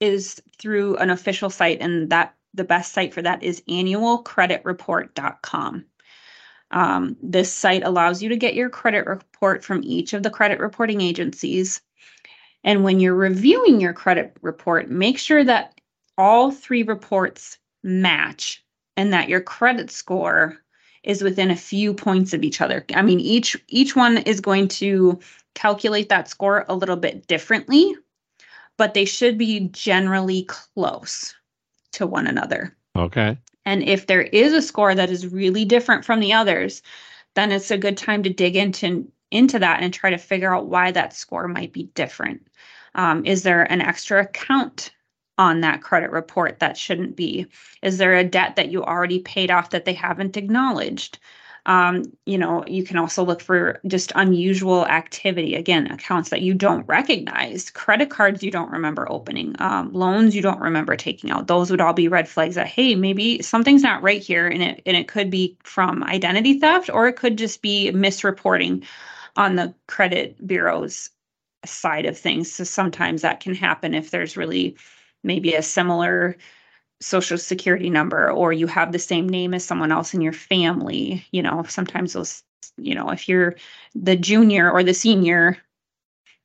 is 0.00 0.40
through 0.58 0.96
an 0.96 1.10
official 1.10 1.50
site, 1.50 1.82
and 1.82 2.08
that 2.10 2.34
the 2.54 2.64
best 2.64 2.92
site 2.92 3.12
for 3.12 3.20
that 3.20 3.42
is 3.42 3.60
annualcreditreport.com. 3.68 5.84
Um, 6.74 7.16
this 7.22 7.52
site 7.52 7.84
allows 7.84 8.20
you 8.20 8.28
to 8.28 8.36
get 8.36 8.54
your 8.54 8.68
credit 8.68 9.06
report 9.06 9.64
from 9.64 9.80
each 9.84 10.12
of 10.12 10.24
the 10.24 10.30
credit 10.30 10.58
reporting 10.58 11.00
agencies. 11.00 11.80
And 12.64 12.82
when 12.82 12.98
you're 12.98 13.14
reviewing 13.14 13.80
your 13.80 13.92
credit 13.92 14.36
report, 14.42 14.90
make 14.90 15.18
sure 15.18 15.44
that 15.44 15.80
all 16.18 16.50
three 16.50 16.82
reports 16.82 17.58
match 17.84 18.64
and 18.96 19.12
that 19.12 19.28
your 19.28 19.40
credit 19.40 19.90
score 19.90 20.58
is 21.04 21.22
within 21.22 21.50
a 21.50 21.56
few 21.56 21.94
points 21.94 22.32
of 22.32 22.42
each 22.42 22.60
other. 22.60 22.84
I 22.94 23.02
mean, 23.02 23.20
each 23.20 23.56
each 23.68 23.94
one 23.94 24.18
is 24.18 24.40
going 24.40 24.68
to 24.68 25.20
calculate 25.54 26.08
that 26.08 26.28
score 26.28 26.64
a 26.68 26.74
little 26.74 26.96
bit 26.96 27.28
differently, 27.28 27.94
but 28.78 28.94
they 28.94 29.04
should 29.04 29.38
be 29.38 29.68
generally 29.68 30.44
close 30.44 31.34
to 31.92 32.06
one 32.06 32.26
another. 32.26 32.76
Okay. 32.96 33.38
And 33.66 33.82
if 33.82 34.06
there 34.06 34.22
is 34.22 34.52
a 34.52 34.62
score 34.62 34.94
that 34.94 35.10
is 35.10 35.26
really 35.26 35.64
different 35.64 36.04
from 36.04 36.20
the 36.20 36.32
others, 36.32 36.82
then 37.34 37.52
it's 37.52 37.70
a 37.70 37.78
good 37.78 37.96
time 37.96 38.22
to 38.22 38.30
dig 38.30 38.56
into 38.56 39.10
into 39.30 39.58
that 39.58 39.82
and 39.82 39.92
try 39.92 40.10
to 40.10 40.18
figure 40.18 40.54
out 40.54 40.66
why 40.68 40.92
that 40.92 41.12
score 41.12 41.48
might 41.48 41.72
be 41.72 41.84
different. 41.94 42.46
Um, 42.94 43.24
is 43.26 43.42
there 43.42 43.64
an 43.64 43.80
extra 43.80 44.22
account 44.22 44.92
on 45.38 45.60
that 45.62 45.82
credit 45.82 46.12
report 46.12 46.60
that 46.60 46.76
shouldn't 46.76 47.16
be? 47.16 47.48
Is 47.82 47.98
there 47.98 48.14
a 48.14 48.22
debt 48.22 48.54
that 48.56 48.70
you 48.70 48.84
already 48.84 49.18
paid 49.18 49.50
off 49.50 49.70
that 49.70 49.84
they 49.84 49.94
haven't 49.94 50.36
acknowledged? 50.36 51.18
Um, 51.66 52.04
you 52.26 52.36
know, 52.36 52.62
you 52.66 52.84
can 52.84 52.98
also 52.98 53.24
look 53.24 53.40
for 53.40 53.80
just 53.86 54.12
unusual 54.14 54.86
activity. 54.86 55.54
Again, 55.54 55.90
accounts 55.90 56.28
that 56.28 56.42
you 56.42 56.52
don't 56.52 56.86
recognize, 56.86 57.70
credit 57.70 58.10
cards 58.10 58.42
you 58.42 58.50
don't 58.50 58.70
remember 58.70 59.10
opening, 59.10 59.56
um, 59.60 59.92
loans 59.92 60.36
you 60.36 60.42
don't 60.42 60.60
remember 60.60 60.94
taking 60.94 61.30
out. 61.30 61.46
Those 61.46 61.70
would 61.70 61.80
all 61.80 61.94
be 61.94 62.08
red 62.08 62.28
flags 62.28 62.56
that 62.56 62.66
hey, 62.66 62.94
maybe 62.94 63.40
something's 63.42 63.82
not 63.82 64.02
right 64.02 64.22
here, 64.22 64.46
and 64.46 64.62
it 64.62 64.82
and 64.84 64.96
it 64.96 65.08
could 65.08 65.30
be 65.30 65.56
from 65.64 66.04
identity 66.04 66.58
theft 66.58 66.90
or 66.92 67.08
it 67.08 67.16
could 67.16 67.38
just 67.38 67.62
be 67.62 67.90
misreporting 67.92 68.84
on 69.36 69.56
the 69.56 69.74
credit 69.88 70.46
bureau's 70.46 71.10
side 71.64 72.06
of 72.06 72.18
things. 72.18 72.52
So 72.52 72.64
sometimes 72.64 73.22
that 73.22 73.40
can 73.40 73.54
happen 73.54 73.94
if 73.94 74.10
there's 74.10 74.36
really 74.36 74.76
maybe 75.22 75.54
a 75.54 75.62
similar 75.62 76.36
social 77.04 77.38
security 77.38 77.90
number 77.90 78.30
or 78.30 78.52
you 78.52 78.66
have 78.66 78.92
the 78.92 78.98
same 78.98 79.28
name 79.28 79.54
as 79.54 79.64
someone 79.64 79.92
else 79.92 80.14
in 80.14 80.20
your 80.20 80.32
family 80.32 81.26
you 81.30 81.42
know 81.42 81.64
sometimes 81.68 82.12
those 82.14 82.42
you 82.76 82.94
know 82.94 83.10
if 83.10 83.28
you're 83.28 83.54
the 83.94 84.16
junior 84.16 84.70
or 84.70 84.82
the 84.82 84.94
senior 84.94 85.58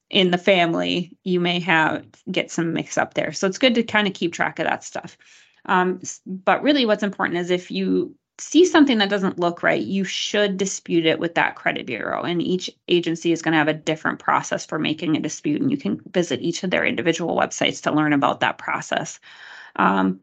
in 0.09 0.31
the 0.31 0.37
family 0.37 1.15
you 1.23 1.39
may 1.39 1.59
have 1.59 2.05
get 2.31 2.51
some 2.51 2.73
mix 2.73 2.97
up 2.97 3.13
there. 3.13 3.31
So 3.31 3.47
it's 3.47 3.57
good 3.57 3.75
to 3.75 3.83
kind 3.83 4.07
of 4.07 4.13
keep 4.13 4.33
track 4.33 4.59
of 4.59 4.65
that 4.65 4.83
stuff. 4.83 5.17
Um, 5.65 6.01
but 6.25 6.63
really 6.63 6.85
what's 6.85 7.03
important 7.03 7.37
is 7.37 7.51
if 7.51 7.69
you 7.69 8.15
see 8.39 8.65
something 8.65 8.99
that 8.99 9.09
doesn't 9.09 9.37
look 9.37 9.61
right 9.61 9.83
you 9.83 10.05
should 10.05 10.55
dispute 10.55 11.05
it 11.05 11.19
with 11.19 11.35
that 11.35 11.55
credit 11.55 11.85
bureau 11.85 12.23
and 12.23 12.41
each 12.41 12.69
agency 12.87 13.33
is 13.33 13.41
going 13.41 13.51
to 13.51 13.57
have 13.57 13.67
a 13.67 13.73
different 13.73 14.17
process 14.17 14.65
for 14.65 14.79
making 14.79 15.17
a 15.17 15.19
dispute 15.19 15.61
and 15.61 15.69
you 15.69 15.75
can 15.75 15.99
visit 16.11 16.39
each 16.39 16.63
of 16.63 16.71
their 16.71 16.85
individual 16.85 17.35
websites 17.35 17.81
to 17.83 17.91
learn 17.91 18.13
about 18.13 18.39
that 18.39 18.57
process. 18.57 19.19
Um, 19.75 20.21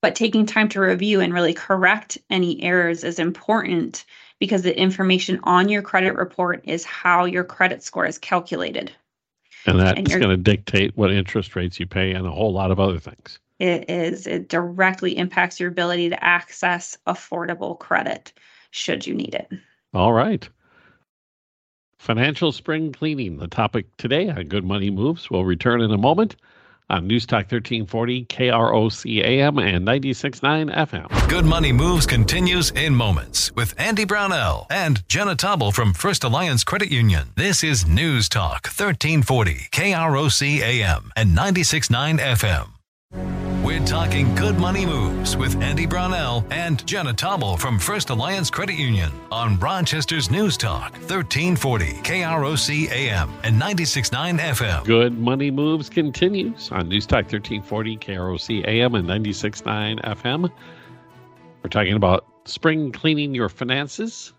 but 0.00 0.14
taking 0.14 0.46
time 0.46 0.68
to 0.70 0.80
review 0.80 1.20
and 1.20 1.32
really 1.32 1.54
correct 1.54 2.18
any 2.30 2.62
errors 2.62 3.04
is 3.04 3.18
important 3.18 4.04
because 4.38 4.62
the 4.62 4.78
information 4.78 5.40
on 5.42 5.68
your 5.68 5.82
credit 5.82 6.14
report 6.14 6.60
is 6.64 6.84
how 6.84 7.24
your 7.24 7.44
credit 7.44 7.82
score 7.82 8.06
is 8.06 8.18
calculated. 8.18 8.92
And 9.66 9.80
that's 9.80 10.08
going 10.08 10.28
to 10.28 10.36
dictate 10.36 10.96
what 10.96 11.10
interest 11.10 11.56
rates 11.56 11.80
you 11.80 11.86
pay 11.86 12.12
and 12.12 12.26
a 12.26 12.30
whole 12.30 12.52
lot 12.52 12.70
of 12.70 12.78
other 12.78 12.98
things. 12.98 13.40
It 13.58 13.90
is. 13.90 14.26
It 14.26 14.48
directly 14.48 15.16
impacts 15.16 15.58
your 15.58 15.68
ability 15.68 16.10
to 16.10 16.24
access 16.24 16.96
affordable 17.06 17.78
credit 17.78 18.32
should 18.70 19.06
you 19.06 19.14
need 19.14 19.34
it. 19.34 19.50
All 19.94 20.12
right. 20.12 20.48
Financial 21.98 22.52
spring 22.52 22.92
cleaning, 22.92 23.38
the 23.38 23.48
topic 23.48 23.96
today 23.96 24.28
on 24.28 24.46
Good 24.46 24.64
Money 24.64 24.90
Moves. 24.90 25.28
We'll 25.28 25.44
return 25.44 25.80
in 25.80 25.90
a 25.90 25.98
moment 25.98 26.36
on 26.90 27.06
News 27.06 27.26
Talk 27.26 27.50
1340, 27.50 28.24
KROC 28.26 29.24
AM 29.24 29.58
and 29.58 29.86
96.9 29.86 30.74
FM. 30.74 31.28
Good 31.28 31.44
Money 31.44 31.72
Moves 31.72 32.06
continues 32.06 32.70
in 32.70 32.94
moments 32.94 33.52
with 33.54 33.74
Andy 33.78 34.04
Brownell 34.04 34.66
and 34.70 35.06
Jenna 35.08 35.34
Tobble 35.36 35.72
from 35.72 35.92
First 35.92 36.24
Alliance 36.24 36.64
Credit 36.64 36.90
Union. 36.90 37.28
This 37.36 37.62
is 37.62 37.86
News 37.86 38.28
Talk 38.28 38.66
1340, 38.66 39.68
KROC 39.70 40.60
AM 40.60 41.12
and 41.16 41.36
96.9 41.36 42.18
FM. 42.18 42.77
We're 43.68 43.84
talking 43.84 44.34
good 44.34 44.58
money 44.58 44.86
moves 44.86 45.36
with 45.36 45.60
Andy 45.60 45.84
Brownell 45.84 46.44
and 46.50 46.86
Jenna 46.86 47.12
Tobble 47.12 47.56
from 47.56 47.78
First 47.78 48.08
Alliance 48.08 48.50
Credit 48.50 48.76
Union 48.76 49.10
on 49.30 49.58
Rochester's 49.58 50.30
News 50.30 50.56
Talk, 50.56 50.92
1340 50.92 51.92
KROC 52.02 52.90
AM 52.90 53.30
and 53.42 53.60
96.9 53.60 54.38
FM. 54.38 54.84
Good 54.84 55.18
money 55.18 55.50
moves 55.50 55.90
continues 55.90 56.70
on 56.72 56.88
News 56.88 57.04
Talk 57.04 57.30
1340 57.30 57.96
KROC 57.98 58.66
AM 58.66 58.94
and 58.94 59.08
96.9 59.08 60.02
FM. 60.02 60.50
We're 61.62 61.70
talking 61.70 61.94
about 61.94 62.26
spring 62.46 62.90
cleaning 62.90 63.34
your 63.34 63.48
finances. 63.48 64.32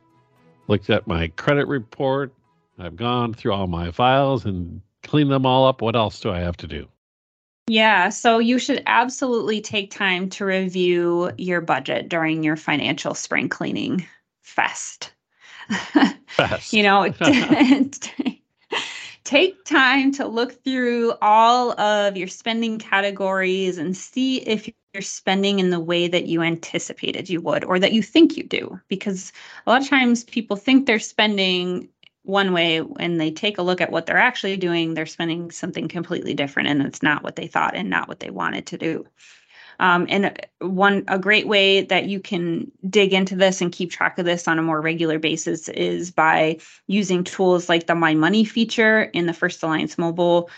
Looked 0.67 0.89
at 0.89 1.07
my 1.07 1.27
credit 1.29 1.67
report. 1.67 2.33
I've 2.77 2.95
gone 2.95 3.33
through 3.33 3.53
all 3.53 3.67
my 3.67 3.91
files 3.91 4.45
and 4.45 4.81
cleaned 5.03 5.31
them 5.31 5.45
all 5.45 5.67
up. 5.67 5.81
What 5.81 5.95
else 5.95 6.19
do 6.19 6.31
I 6.31 6.39
have 6.39 6.57
to 6.57 6.67
do? 6.67 6.87
Yeah, 7.69 8.09
so 8.09 8.39
you 8.39 8.57
should 8.57 8.81
absolutely 8.87 9.61
take 9.61 9.91
time 9.91 10.27
to 10.31 10.45
review 10.45 11.31
your 11.37 11.61
budget 11.61 12.09
during 12.09 12.43
your 12.43 12.55
financial 12.55 13.13
spring 13.13 13.47
cleaning 13.47 14.07
fest. 14.41 15.13
Fest. 16.29 16.73
you 16.73 16.81
know, 16.81 17.13
take 19.23 19.63
time 19.65 20.11
to 20.13 20.25
look 20.25 20.63
through 20.63 21.13
all 21.21 21.79
of 21.79 22.17
your 22.17 22.27
spending 22.27 22.79
categories 22.79 23.77
and 23.77 23.95
see 23.95 24.37
if 24.41 24.67
you're 24.95 25.03
spending 25.03 25.59
in 25.59 25.69
the 25.69 25.79
way 25.79 26.07
that 26.07 26.25
you 26.25 26.41
anticipated 26.41 27.29
you 27.29 27.39
would 27.39 27.63
or 27.65 27.77
that 27.77 27.93
you 27.93 28.01
think 28.01 28.35
you 28.35 28.43
do. 28.43 28.79
Because 28.87 29.31
a 29.67 29.69
lot 29.69 29.83
of 29.83 29.87
times 29.87 30.23
people 30.23 30.55
think 30.55 30.87
they're 30.87 30.97
spending 30.97 31.87
one 32.29 32.53
way 32.53 32.79
when 32.79 33.17
they 33.17 33.31
take 33.31 33.57
a 33.57 33.63
look 33.63 33.81
at 33.81 33.91
what 33.91 34.05
they're 34.05 34.17
actually 34.17 34.55
doing 34.55 34.93
they're 34.93 35.05
spending 35.05 35.49
something 35.49 35.87
completely 35.87 36.33
different 36.33 36.69
and 36.69 36.81
it's 36.83 37.01
not 37.01 37.23
what 37.23 37.35
they 37.35 37.47
thought 37.47 37.75
and 37.75 37.89
not 37.89 38.07
what 38.07 38.19
they 38.19 38.29
wanted 38.29 38.65
to 38.67 38.77
do. 38.77 39.05
Um, 39.79 40.07
and 40.09 40.37
one 40.59 41.05
a 41.07 41.17
great 41.17 41.47
way 41.47 41.83
that 41.83 42.05
you 42.05 42.19
can 42.19 42.69
dig 42.89 43.13
into 43.13 43.35
this 43.35 43.61
and 43.61 43.71
keep 43.71 43.91
track 43.91 44.19
of 44.19 44.25
this 44.25 44.47
on 44.47 44.59
a 44.59 44.63
more 44.63 44.81
regular 44.81 45.19
basis 45.19 45.69
is 45.69 46.11
by 46.11 46.57
using 46.87 47.23
tools 47.23 47.69
like 47.69 47.87
the 47.87 47.95
my 47.95 48.13
money 48.13 48.43
feature 48.43 49.03
in 49.03 49.25
the 49.25 49.33
first 49.33 49.63
alliance 49.63 49.97
mobile 49.97 50.49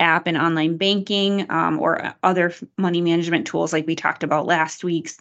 app 0.00 0.26
and 0.26 0.36
online 0.36 0.76
banking 0.76 1.50
um, 1.50 1.80
or 1.80 2.14
other 2.22 2.54
money 2.76 3.00
management 3.00 3.46
tools 3.46 3.72
like 3.72 3.86
we 3.86 3.96
talked 3.96 4.22
about 4.22 4.46
last 4.46 4.84
week's 4.84 5.18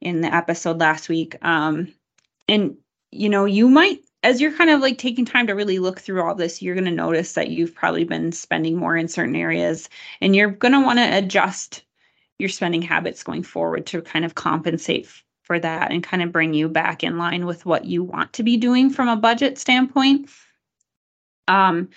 in 0.00 0.20
the 0.20 0.34
episode 0.34 0.80
last 0.80 1.08
week. 1.08 1.36
Um, 1.40 1.94
and 2.48 2.76
you 3.12 3.28
know 3.28 3.44
you 3.44 3.68
might 3.68 4.00
as 4.22 4.40
you're 4.40 4.52
kind 4.52 4.70
of 4.70 4.80
like 4.80 4.98
taking 4.98 5.24
time 5.24 5.46
to 5.48 5.54
really 5.54 5.78
look 5.78 6.00
through 6.00 6.22
all 6.22 6.34
this, 6.34 6.62
you're 6.62 6.74
going 6.74 6.84
to 6.84 6.90
notice 6.90 7.32
that 7.32 7.50
you've 7.50 7.74
probably 7.74 8.04
been 8.04 8.30
spending 8.32 8.76
more 8.76 8.96
in 8.96 9.08
certain 9.08 9.36
areas 9.36 9.88
and 10.20 10.36
you're 10.36 10.50
going 10.50 10.72
to 10.72 10.80
want 10.80 10.98
to 10.98 11.18
adjust 11.18 11.82
your 12.38 12.48
spending 12.48 12.82
habits 12.82 13.22
going 13.22 13.42
forward 13.42 13.86
to 13.86 14.02
kind 14.02 14.24
of 14.24 14.34
compensate 14.34 15.08
for 15.42 15.58
that 15.58 15.90
and 15.90 16.04
kind 16.04 16.22
of 16.22 16.32
bring 16.32 16.54
you 16.54 16.68
back 16.68 17.02
in 17.02 17.18
line 17.18 17.46
with 17.46 17.66
what 17.66 17.84
you 17.84 18.02
want 18.02 18.32
to 18.32 18.42
be 18.42 18.56
doing 18.56 18.90
from 18.90 19.08
a 19.08 19.16
budget 19.16 19.58
standpoint. 19.58 20.30
Um, 21.48 21.88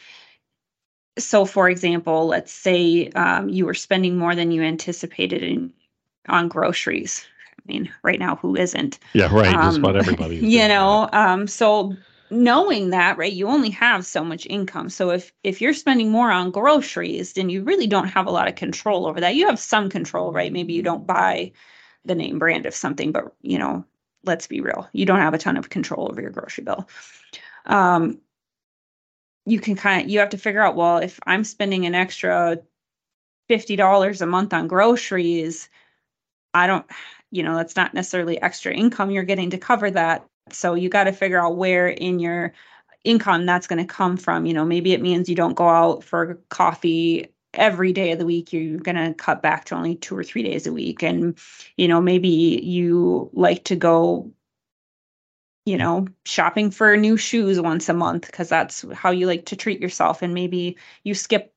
so, 1.18 1.46
for 1.46 1.70
example, 1.70 2.28
let's 2.28 2.52
say 2.52 3.10
um, 3.10 3.50
you 3.50 3.66
were 3.66 3.74
spending 3.74 4.18
more 4.18 4.36
than 4.36 4.52
you 4.52 4.64
anticipated 4.64 5.44
in, 5.44 5.72
on 6.28 6.48
groceries. 6.48 7.26
I 7.52 7.72
mean, 7.72 7.92
right 8.04 8.20
now, 8.20 8.36
who 8.36 8.56
isn't? 8.56 9.00
Yeah, 9.14 9.34
right. 9.34 9.54
Um, 9.54 9.64
Just 9.64 9.78
about 9.78 9.96
everybody. 9.96 10.36
You 10.42 10.68
know, 10.68 11.08
um, 11.14 11.48
so 11.48 11.96
knowing 12.32 12.90
that 12.90 13.18
right 13.18 13.34
you 13.34 13.48
only 13.48 13.70
have 13.70 14.06
so 14.06 14.24
much 14.24 14.46
income. 14.48 14.90
So 14.90 15.12
if 15.12 15.32
if 15.44 15.62
you're 15.62 15.74
spending 15.74 16.12
more 16.12 16.32
on 16.32 16.52
groceries 16.52 17.34
then 17.34 17.50
you 17.50 17.64
really 17.64 17.88
don't 17.88 18.08
have 18.08 18.28
a 18.28 18.32
lot 18.32 18.48
of 18.48 18.56
control 18.56 19.06
over 19.08 19.20
that. 19.22 19.36
You 19.36 19.48
have 19.48 19.60
some 19.60 19.90
control 19.90 20.32
right? 20.34 20.52
Maybe 20.52 20.74
you 20.74 20.84
don't 20.84 21.08
buy 21.08 21.52
the 22.06 22.16
name 22.16 22.40
brand 22.40 22.66
of 22.66 22.76
something 22.76 23.12
but 23.12 23.34
you 23.42 23.60
know 23.60 23.86
let's 24.24 24.48
be 24.48 24.62
real 24.62 24.88
you 24.94 25.06
don't 25.06 25.20
have 25.20 25.34
a 25.34 25.38
ton 25.38 25.58
of 25.58 25.70
control 25.70 26.08
over 26.10 26.22
your 26.22 26.32
grocery 26.32 26.64
bill. 26.64 26.88
Um 27.66 28.20
you 29.46 29.60
can 29.60 29.76
kind 29.76 30.04
of 30.04 30.10
you 30.10 30.20
have 30.20 30.30
to 30.30 30.38
figure 30.38 30.62
out 30.62 30.76
well 30.76 30.98
if 30.98 31.20
i'm 31.26 31.44
spending 31.44 31.86
an 31.86 31.96
extra 31.96 32.58
$50 33.50 34.22
a 34.22 34.26
month 34.26 34.54
on 34.54 34.68
groceries 34.68 35.70
i 36.54 36.68
don't 36.68 36.86
you 37.32 37.44
know 37.44 37.56
that's 37.56 37.76
not 37.76 37.94
necessarily 37.94 38.42
extra 38.42 38.74
income 38.74 39.12
you're 39.12 39.24
getting 39.24 39.52
to 39.52 39.58
cover 39.58 39.92
that 39.92 40.26
so 40.52 40.74
you 40.74 40.90
got 40.90 41.06
to 41.06 41.12
figure 41.12 41.44
out 41.44 41.58
where 41.58 41.88
in 41.88 42.20
your 42.20 42.54
income 43.04 43.46
that's 43.46 43.68
going 43.68 43.86
to 43.86 43.94
come 43.94 44.18
from. 44.18 44.46
You 44.46 44.54
know, 44.54 44.66
maybe 44.66 44.94
it 44.94 45.02
means 45.02 45.30
you 45.30 45.36
don't 45.36 45.56
go 45.56 45.68
out 45.68 46.04
for 46.04 46.40
coffee 46.50 47.28
every 47.54 47.94
day 47.94 48.12
of 48.12 48.20
the 48.20 48.26
week 48.26 48.52
you're 48.52 48.80
going 48.80 48.96
to 48.96 49.14
cut 49.14 49.42
back 49.42 49.66
to 49.66 49.76
only 49.76 49.96
two 49.96 50.18
or 50.18 50.24
three 50.24 50.44
days 50.44 50.68
a 50.68 50.74
week 50.74 51.02
and 51.02 51.38
you 51.78 51.88
know 51.88 52.02
maybe 52.02 52.28
you 52.28 53.30
like 53.34 53.64
to 53.64 53.76
go 53.78 54.30
you 55.66 55.78
know 55.78 56.06
shopping 56.26 56.70
for 56.70 56.96
new 56.98 57.18
shoes 57.18 57.60
once 57.60 57.88
a 57.90 57.94
month 57.94 58.26
because 58.26 58.50
that's 58.50 58.86
how 58.94 59.10
you 59.10 59.26
like 59.26 59.46
to 59.46 59.56
treat 59.56 59.80
yourself 59.80 60.22
and 60.22 60.34
maybe 60.34 60.78
you 61.04 61.14
skip 61.14 61.54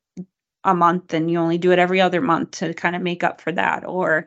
a 0.64 0.74
month 0.74 1.12
and 1.14 1.30
you 1.30 1.38
only 1.38 1.58
do 1.58 1.72
it 1.72 1.78
every 1.78 2.00
other 2.00 2.20
month 2.20 2.52
to 2.52 2.74
kind 2.74 2.96
of 2.96 3.02
make 3.02 3.24
up 3.24 3.40
for 3.40 3.52
that 3.52 3.84
or 3.84 4.26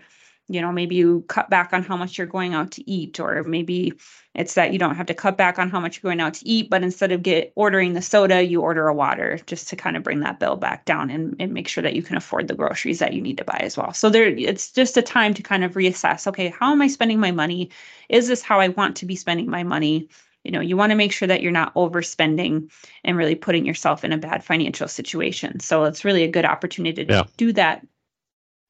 you 0.52 0.62
know 0.62 0.72
maybe 0.72 0.96
you 0.96 1.24
cut 1.28 1.50
back 1.50 1.72
on 1.72 1.84
how 1.84 1.96
much 1.96 2.18
you're 2.18 2.28
going 2.28 2.54
out 2.54 2.72
to 2.72 2.90
eat 2.90 3.20
or 3.20 3.44
maybe 3.44 3.94
it's 4.34 4.54
that 4.56 4.74
you 4.74 4.80
don't 4.80 4.96
have 4.96 5.06
to 5.06 5.14
cut 5.14 5.38
back 5.38 5.58
on 5.58 5.70
how 5.70 5.80
much 5.80 5.98
you're 5.98 6.10
going 6.10 6.20
out 6.20 6.34
to 6.34 6.48
eat 6.48 6.70
but 6.70 6.84
instead 6.84 7.12
of 7.12 7.24
get 7.24 7.52
ordering 7.56 7.94
the 7.94 8.02
soda 8.02 8.44
you 8.44 8.62
order 8.62 8.88
a 8.88 8.94
water 8.94 9.40
just 9.46 9.70
to 9.70 9.76
kind 9.76 9.96
of 9.96 10.04
bring 10.04 10.20
that 10.20 10.40
bill 10.40 10.58
back 10.58 10.86
down 10.86 11.10
and, 11.10 11.36
and 11.40 11.54
make 11.54 11.68
sure 11.68 11.82
that 11.82 11.96
you 11.96 12.04
can 12.04 12.18
afford 12.18 12.48
the 12.48 12.56
groceries 12.56 13.00
that 13.00 13.14
you 13.14 13.22
need 13.22 13.38
to 13.38 13.46
buy 13.46 13.60
as 13.62 13.78
well. 13.78 13.94
So 13.94 14.10
there 14.10 14.28
it's 14.28 14.72
just 14.72 14.98
a 14.98 15.02
time 15.02 15.34
to 15.34 15.42
kind 15.42 15.64
of 15.64 15.74
reassess 15.74 16.28
okay 16.28 16.50
how 16.50 16.72
am 16.72 16.82
i 16.82 16.88
spending 16.88 17.20
my 17.20 17.32
money? 17.32 17.70
Is 18.10 18.28
this 18.28 18.42
how 18.42 18.60
i 18.60 18.68
want 18.68 18.98
to 18.98 19.06
be 19.06 19.16
spending 19.16 19.50
my 19.50 19.64
money? 19.64 20.10
You 20.44 20.52
know 20.52 20.60
you 20.60 20.76
want 20.76 20.90
to 20.92 20.96
make 20.96 21.14
sure 21.14 21.28
that 21.28 21.42
you're 21.42 21.52
not 21.52 21.74
overspending 21.76 22.72
and 23.04 23.16
really 23.16 23.36
putting 23.36 23.66
yourself 23.66 24.04
in 24.04 24.12
a 24.12 24.18
bad 24.18 24.44
financial 24.44 24.88
situation. 24.88 25.60
So 25.60 25.86
it's 25.86 26.04
really 26.04 26.24
a 26.24 26.32
good 26.32 26.46
opportunity 26.46 27.06
to 27.06 27.14
yeah. 27.14 27.24
do 27.38 27.54
that. 27.54 27.86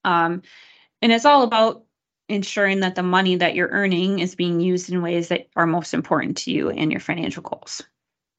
Um, 0.04 0.42
and 1.02 1.12
it's 1.12 1.26
all 1.26 1.44
about 1.44 1.84
ensuring 2.30 2.80
that 2.80 2.96
the 2.96 3.04
money 3.04 3.36
that 3.36 3.56
you're 3.56 3.70
earning 3.70 4.20
is 4.20 4.36
being 4.36 4.60
used 4.60 4.90
in 4.90 5.02
ways 5.02 5.28
that 5.28 5.50
are 5.56 5.68
most 5.68 5.94
important 5.94 6.38
to 6.38 6.52
you 6.52 6.70
and 6.70 6.92
your 6.92 7.02
financial 7.02 7.44
goals. 7.44 7.82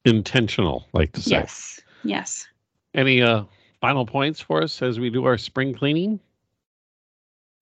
Intentional, 0.05 0.87
like 0.93 1.11
to 1.13 1.21
say. 1.21 1.31
Yes. 1.31 1.81
Yes. 2.03 2.47
Any 2.93 3.21
uh 3.21 3.43
final 3.79 4.05
points 4.05 4.39
for 4.39 4.61
us 4.61 4.81
as 4.81 4.99
we 4.99 5.09
do 5.09 5.25
our 5.25 5.37
spring 5.37 5.73
cleaning? 5.73 6.19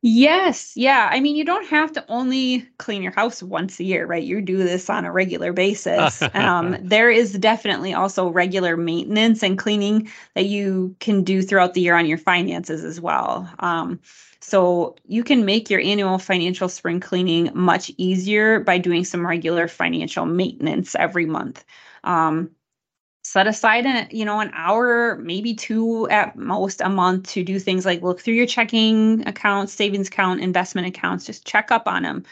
Yes. 0.03 0.73
Yeah. 0.75 1.09
I 1.11 1.19
mean, 1.19 1.35
you 1.35 1.45
don't 1.45 1.67
have 1.67 1.91
to 1.93 2.03
only 2.07 2.67
clean 2.79 3.03
your 3.03 3.11
house 3.11 3.43
once 3.43 3.79
a 3.79 3.83
year, 3.83 4.07
right? 4.07 4.23
You 4.23 4.41
do 4.41 4.57
this 4.57 4.89
on 4.89 5.05
a 5.05 5.11
regular 5.11 5.53
basis. 5.53 6.23
um, 6.33 6.75
there 6.81 7.11
is 7.11 7.33
definitely 7.33 7.93
also 7.93 8.27
regular 8.29 8.75
maintenance 8.77 9.43
and 9.43 9.59
cleaning 9.59 10.09
that 10.33 10.45
you 10.45 10.95
can 10.99 11.23
do 11.23 11.43
throughout 11.43 11.75
the 11.75 11.81
year 11.81 11.95
on 11.95 12.07
your 12.07 12.17
finances 12.17 12.83
as 12.83 12.99
well. 12.99 13.47
Um, 13.59 13.99
so 14.39 14.95
you 15.05 15.23
can 15.23 15.45
make 15.45 15.69
your 15.69 15.81
annual 15.81 16.17
financial 16.17 16.67
spring 16.67 16.99
cleaning 16.99 17.51
much 17.53 17.91
easier 17.97 18.59
by 18.59 18.79
doing 18.79 19.05
some 19.05 19.25
regular 19.25 19.67
financial 19.67 20.25
maintenance 20.25 20.95
every 20.95 21.27
month. 21.27 21.63
Um, 22.03 22.49
set 23.31 23.47
aside 23.47 23.85
an 23.85 24.07
you 24.11 24.25
know 24.25 24.39
an 24.39 24.51
hour 24.53 25.17
maybe 25.17 25.53
two 25.53 26.07
at 26.09 26.35
most 26.35 26.81
a 26.81 26.89
month 26.89 27.27
to 27.27 27.43
do 27.43 27.59
things 27.59 27.85
like 27.85 28.01
look 28.01 28.19
through 28.19 28.33
your 28.33 28.45
checking 28.45 29.25
accounts 29.27 29.73
savings 29.73 30.07
account 30.07 30.41
investment 30.41 30.87
accounts 30.87 31.25
just 31.25 31.45
check 31.45 31.71
up 31.71 31.87
on 31.87 32.03
them 32.03 32.23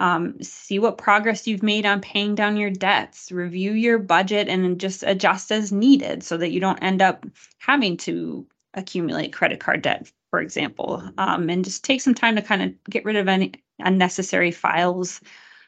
um, 0.00 0.40
see 0.40 0.78
what 0.78 0.96
progress 0.96 1.46
you've 1.48 1.64
made 1.64 1.84
on 1.84 2.00
paying 2.00 2.36
down 2.36 2.56
your 2.56 2.70
debts. 2.70 3.32
Review 3.32 3.72
your 3.72 3.98
budget 3.98 4.46
and 4.46 4.78
just 4.78 5.02
adjust 5.02 5.50
as 5.50 5.72
needed 5.72 6.22
so 6.22 6.36
that 6.36 6.52
you 6.52 6.60
don't 6.60 6.78
end 6.78 7.02
up 7.02 7.26
having 7.58 7.96
to 7.96 8.46
accumulate 8.74 9.32
credit 9.32 9.58
card 9.58 9.82
debt 9.82 10.08
for 10.30 10.40
example, 10.40 11.02
um, 11.18 11.48
and 11.48 11.64
just 11.64 11.84
take 11.84 12.00
some 12.00 12.14
time 12.14 12.36
to 12.36 12.42
kind 12.42 12.62
of 12.62 12.84
get 12.84 13.04
rid 13.04 13.16
of 13.16 13.28
any 13.28 13.52
unnecessary 13.78 14.50
files 14.50 15.20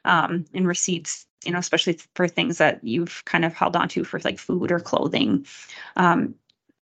um, 0.04 0.44
and 0.54 0.66
receipts, 0.66 1.26
you 1.44 1.52
know, 1.52 1.58
especially 1.58 1.98
for 2.14 2.28
things 2.28 2.58
that 2.58 2.82
you've 2.84 3.22
kind 3.24 3.44
of 3.44 3.54
held 3.54 3.76
on 3.76 3.88
to 3.90 4.04
for 4.04 4.20
like 4.24 4.38
food 4.38 4.70
or 4.70 4.80
clothing. 4.80 5.46
Um, 5.96 6.34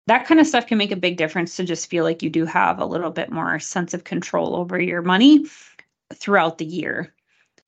that 0.07 0.25
kind 0.25 0.39
of 0.39 0.47
stuff 0.47 0.67
can 0.67 0.77
make 0.77 0.91
a 0.91 0.95
big 0.95 1.17
difference 1.17 1.57
to 1.57 1.65
just 1.65 1.89
feel 1.89 2.03
like 2.03 2.23
you 2.23 2.29
do 2.29 2.45
have 2.45 2.79
a 2.79 2.85
little 2.85 3.11
bit 3.11 3.29
more 3.29 3.59
sense 3.59 3.93
of 3.93 4.05
control 4.05 4.55
over 4.55 4.79
your 4.79 5.01
money 5.01 5.45
throughout 6.13 6.57
the 6.57 6.65
year. 6.65 7.13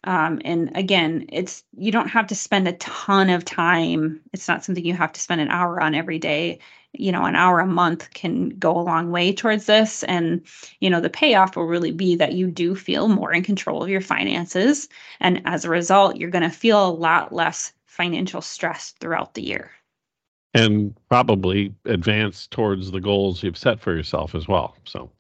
Um, 0.06 0.42
and 0.46 0.76
again, 0.76 1.26
it's 1.30 1.64
you 1.78 1.92
don't 1.92 2.08
have 2.08 2.28
to 2.28 2.36
spend 2.36 2.68
a 2.68 2.74
ton 2.74 3.30
of 3.30 3.44
time. 3.44 4.22
It's 4.32 4.48
not 4.48 4.64
something 4.64 4.86
you 4.86 4.94
have 4.94 5.12
to 5.12 5.22
spend 5.22 5.42
an 5.42 5.50
hour 5.50 5.82
on 5.82 5.94
every 5.94 6.20
day. 6.20 6.60
You 6.94 7.12
know 7.12 7.26
an 7.26 7.36
hour 7.36 7.60
a 7.60 7.68
month 7.68 8.10
can 8.14 8.50
go 8.50 8.78
a 8.78 8.82
long 8.82 9.12
way 9.12 9.34
towards 9.34 9.66
this. 9.66 10.04
And 10.04 10.42
you 10.80 10.90
know 10.90 11.02
the 11.02 11.10
payoff 11.10 11.56
will 11.56 11.66
really 11.66 11.92
be 11.92 12.16
that 12.16 12.34
you 12.34 12.48
do 12.48 12.76
feel 12.76 13.10
more 13.10 13.34
in 13.34 13.44
control 13.44 13.84
of 13.84 13.90
your 13.90 14.02
finances. 14.02 14.88
And 15.20 15.42
as 15.46 15.66
a 15.66 15.70
result 15.70 16.16
you're 16.16 16.30
going 16.30 16.50
to 16.50 16.50
feel 16.50 16.88
a 16.88 16.90
lot 16.90 17.34
less 17.34 17.74
financial 17.86 18.42
stress 18.42 18.92
throughout 19.00 19.34
the 19.34 19.44
year. 19.44 19.72
And 20.54 20.96
probably 21.10 21.76
advance 21.86 22.48
towards 22.48 22.90
the 22.90 23.02
goals 23.02 23.44
you've 23.44 23.58
set 23.58 23.80
for 23.80 23.96
yourself 23.96 24.34
as 24.34 24.48
well. 24.48 24.76
So 24.86 25.12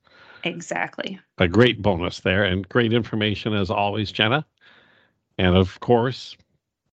exactly. 0.43 1.19
a 1.37 1.47
great 1.47 1.81
bonus 1.81 2.21
there 2.21 2.45
and 2.45 2.67
great 2.69 2.93
information 2.93 3.53
as 3.53 3.69
always 3.69 4.11
jenna 4.11 4.45
and 5.39 5.55
of 5.55 5.79
course 5.79 6.37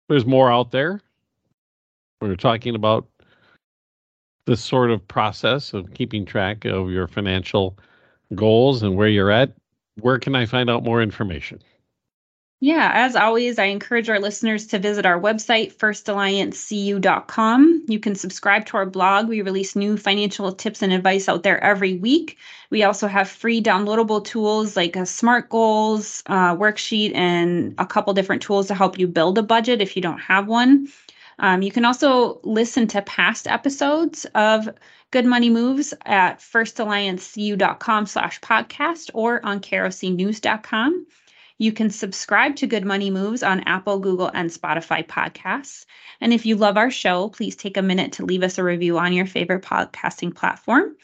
there's 0.08 0.24
more 0.24 0.50
out 0.50 0.70
there 0.70 1.02
we're 2.22 2.36
talking 2.36 2.74
about 2.74 3.06
this 4.46 4.62
sort 4.64 4.90
of 4.90 5.06
process 5.06 5.74
of 5.74 5.92
keeping 5.92 6.24
track 6.24 6.64
of 6.64 6.90
your 6.90 7.06
financial 7.06 7.76
goals 8.34 8.82
and 8.82 8.96
where 8.96 9.08
you're 9.08 9.30
at, 9.30 9.52
where 10.00 10.18
can 10.18 10.34
I 10.34 10.46
find 10.46 10.70
out 10.70 10.84
more 10.84 11.02
information? 11.02 11.60
Yeah, 12.60 12.90
as 12.94 13.14
always, 13.14 13.58
I 13.58 13.66
encourage 13.66 14.08
our 14.08 14.18
listeners 14.18 14.66
to 14.68 14.78
visit 14.78 15.04
our 15.04 15.20
website, 15.20 15.74
firstalliancecu.com. 15.74 17.84
You 17.86 18.00
can 18.00 18.14
subscribe 18.14 18.64
to 18.66 18.78
our 18.78 18.86
blog. 18.86 19.28
We 19.28 19.42
release 19.42 19.76
new 19.76 19.98
financial 19.98 20.50
tips 20.52 20.80
and 20.80 20.90
advice 20.90 21.28
out 21.28 21.42
there 21.42 21.62
every 21.62 21.98
week. 21.98 22.38
We 22.70 22.82
also 22.82 23.08
have 23.08 23.28
free 23.28 23.62
downloadable 23.62 24.24
tools 24.24 24.74
like 24.74 24.96
a 24.96 25.04
SMART 25.04 25.50
goals 25.50 26.22
uh, 26.28 26.56
worksheet 26.56 27.14
and 27.14 27.74
a 27.76 27.84
couple 27.84 28.14
different 28.14 28.40
tools 28.40 28.68
to 28.68 28.74
help 28.74 28.98
you 28.98 29.06
build 29.06 29.36
a 29.36 29.42
budget 29.42 29.82
if 29.82 29.94
you 29.94 30.00
don't 30.00 30.20
have 30.20 30.48
one. 30.48 30.88
Um, 31.38 31.60
you 31.60 31.70
can 31.70 31.84
also 31.84 32.40
listen 32.42 32.86
to 32.88 33.02
past 33.02 33.46
episodes 33.46 34.24
of 34.34 34.66
Good 35.10 35.26
Money 35.26 35.50
Moves 35.50 35.92
at 36.06 36.38
firstalliancecu.com 36.38 38.06
slash 38.06 38.40
podcast 38.40 39.10
or 39.12 39.44
on 39.44 39.60
krocnews.com. 39.60 41.06
You 41.58 41.72
can 41.72 41.88
subscribe 41.88 42.56
to 42.56 42.66
Good 42.66 42.84
Money 42.84 43.10
Moves 43.10 43.42
on 43.42 43.60
Apple, 43.60 43.98
Google, 43.98 44.30
and 44.34 44.50
Spotify 44.50 45.06
podcasts. 45.06 45.86
And 46.20 46.32
if 46.32 46.44
you 46.44 46.56
love 46.56 46.76
our 46.76 46.90
show, 46.90 47.30
please 47.30 47.56
take 47.56 47.78
a 47.78 47.82
minute 47.82 48.12
to 48.12 48.26
leave 48.26 48.42
us 48.42 48.58
a 48.58 48.64
review 48.64 48.98
on 48.98 49.14
your 49.14 49.26
favorite 49.26 49.62
podcasting 49.62 50.34
platform. 50.34 50.96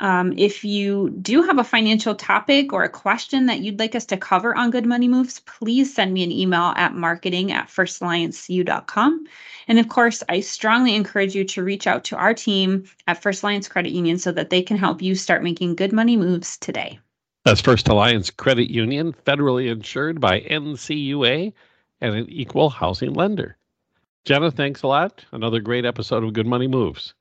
Um, 0.00 0.34
if 0.36 0.64
you 0.64 1.10
do 1.22 1.42
have 1.42 1.58
a 1.58 1.64
financial 1.64 2.16
topic 2.16 2.72
or 2.72 2.82
a 2.82 2.88
question 2.88 3.46
that 3.46 3.60
you'd 3.60 3.78
like 3.78 3.94
us 3.94 4.04
to 4.06 4.16
cover 4.16 4.56
on 4.56 4.72
Good 4.72 4.86
Money 4.86 5.06
Moves, 5.06 5.38
please 5.40 5.94
send 5.94 6.12
me 6.12 6.24
an 6.24 6.32
email 6.32 6.72
at 6.76 6.94
marketing 6.94 7.52
at 7.52 7.68
firstalliancecu.com. 7.68 9.26
And 9.68 9.78
of 9.78 9.88
course, 9.88 10.24
I 10.28 10.40
strongly 10.40 10.96
encourage 10.96 11.36
you 11.36 11.44
to 11.44 11.62
reach 11.62 11.86
out 11.86 12.02
to 12.04 12.16
our 12.16 12.34
team 12.34 12.84
at 13.06 13.22
First 13.22 13.44
Alliance 13.44 13.68
Credit 13.68 13.92
Union 13.92 14.18
so 14.18 14.32
that 14.32 14.50
they 14.50 14.62
can 14.62 14.76
help 14.76 15.00
you 15.00 15.14
start 15.14 15.44
making 15.44 15.76
good 15.76 15.92
money 15.92 16.16
moves 16.16 16.56
today. 16.56 16.98
That's 17.44 17.60
First 17.60 17.88
Alliance 17.88 18.30
Credit 18.30 18.70
Union, 18.70 19.14
federally 19.26 19.70
insured 19.70 20.20
by 20.20 20.40
NCUA 20.40 21.52
and 22.00 22.14
an 22.14 22.26
equal 22.28 22.70
housing 22.70 23.12
lender. 23.12 23.56
Jenna, 24.24 24.50
thanks 24.50 24.82
a 24.82 24.86
lot. 24.86 25.24
Another 25.32 25.60
great 25.60 25.84
episode 25.84 26.24
of 26.24 26.32
Good 26.32 26.46
Money 26.46 26.66
Moves. 26.66 27.14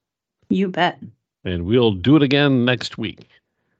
You 0.49 0.69
bet 0.69 0.99
and 1.45 1.65
we'll 1.65 1.91
do 1.91 2.15
it 2.15 2.23
again 2.23 2.65
next 2.65 2.97
week. 2.97 3.27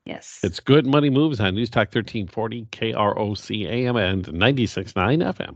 Yes. 0.05 0.39
It's 0.43 0.59
Good 0.59 0.85
Money 0.85 1.09
Moves 1.09 1.39
on 1.39 1.55
News 1.55 1.69
Talk 1.69 1.87
1340, 1.93 2.67
KROC 2.71 3.67
AM 3.67 3.95
and 3.95 4.25
96.9 4.25 4.93
FM. 4.93 5.55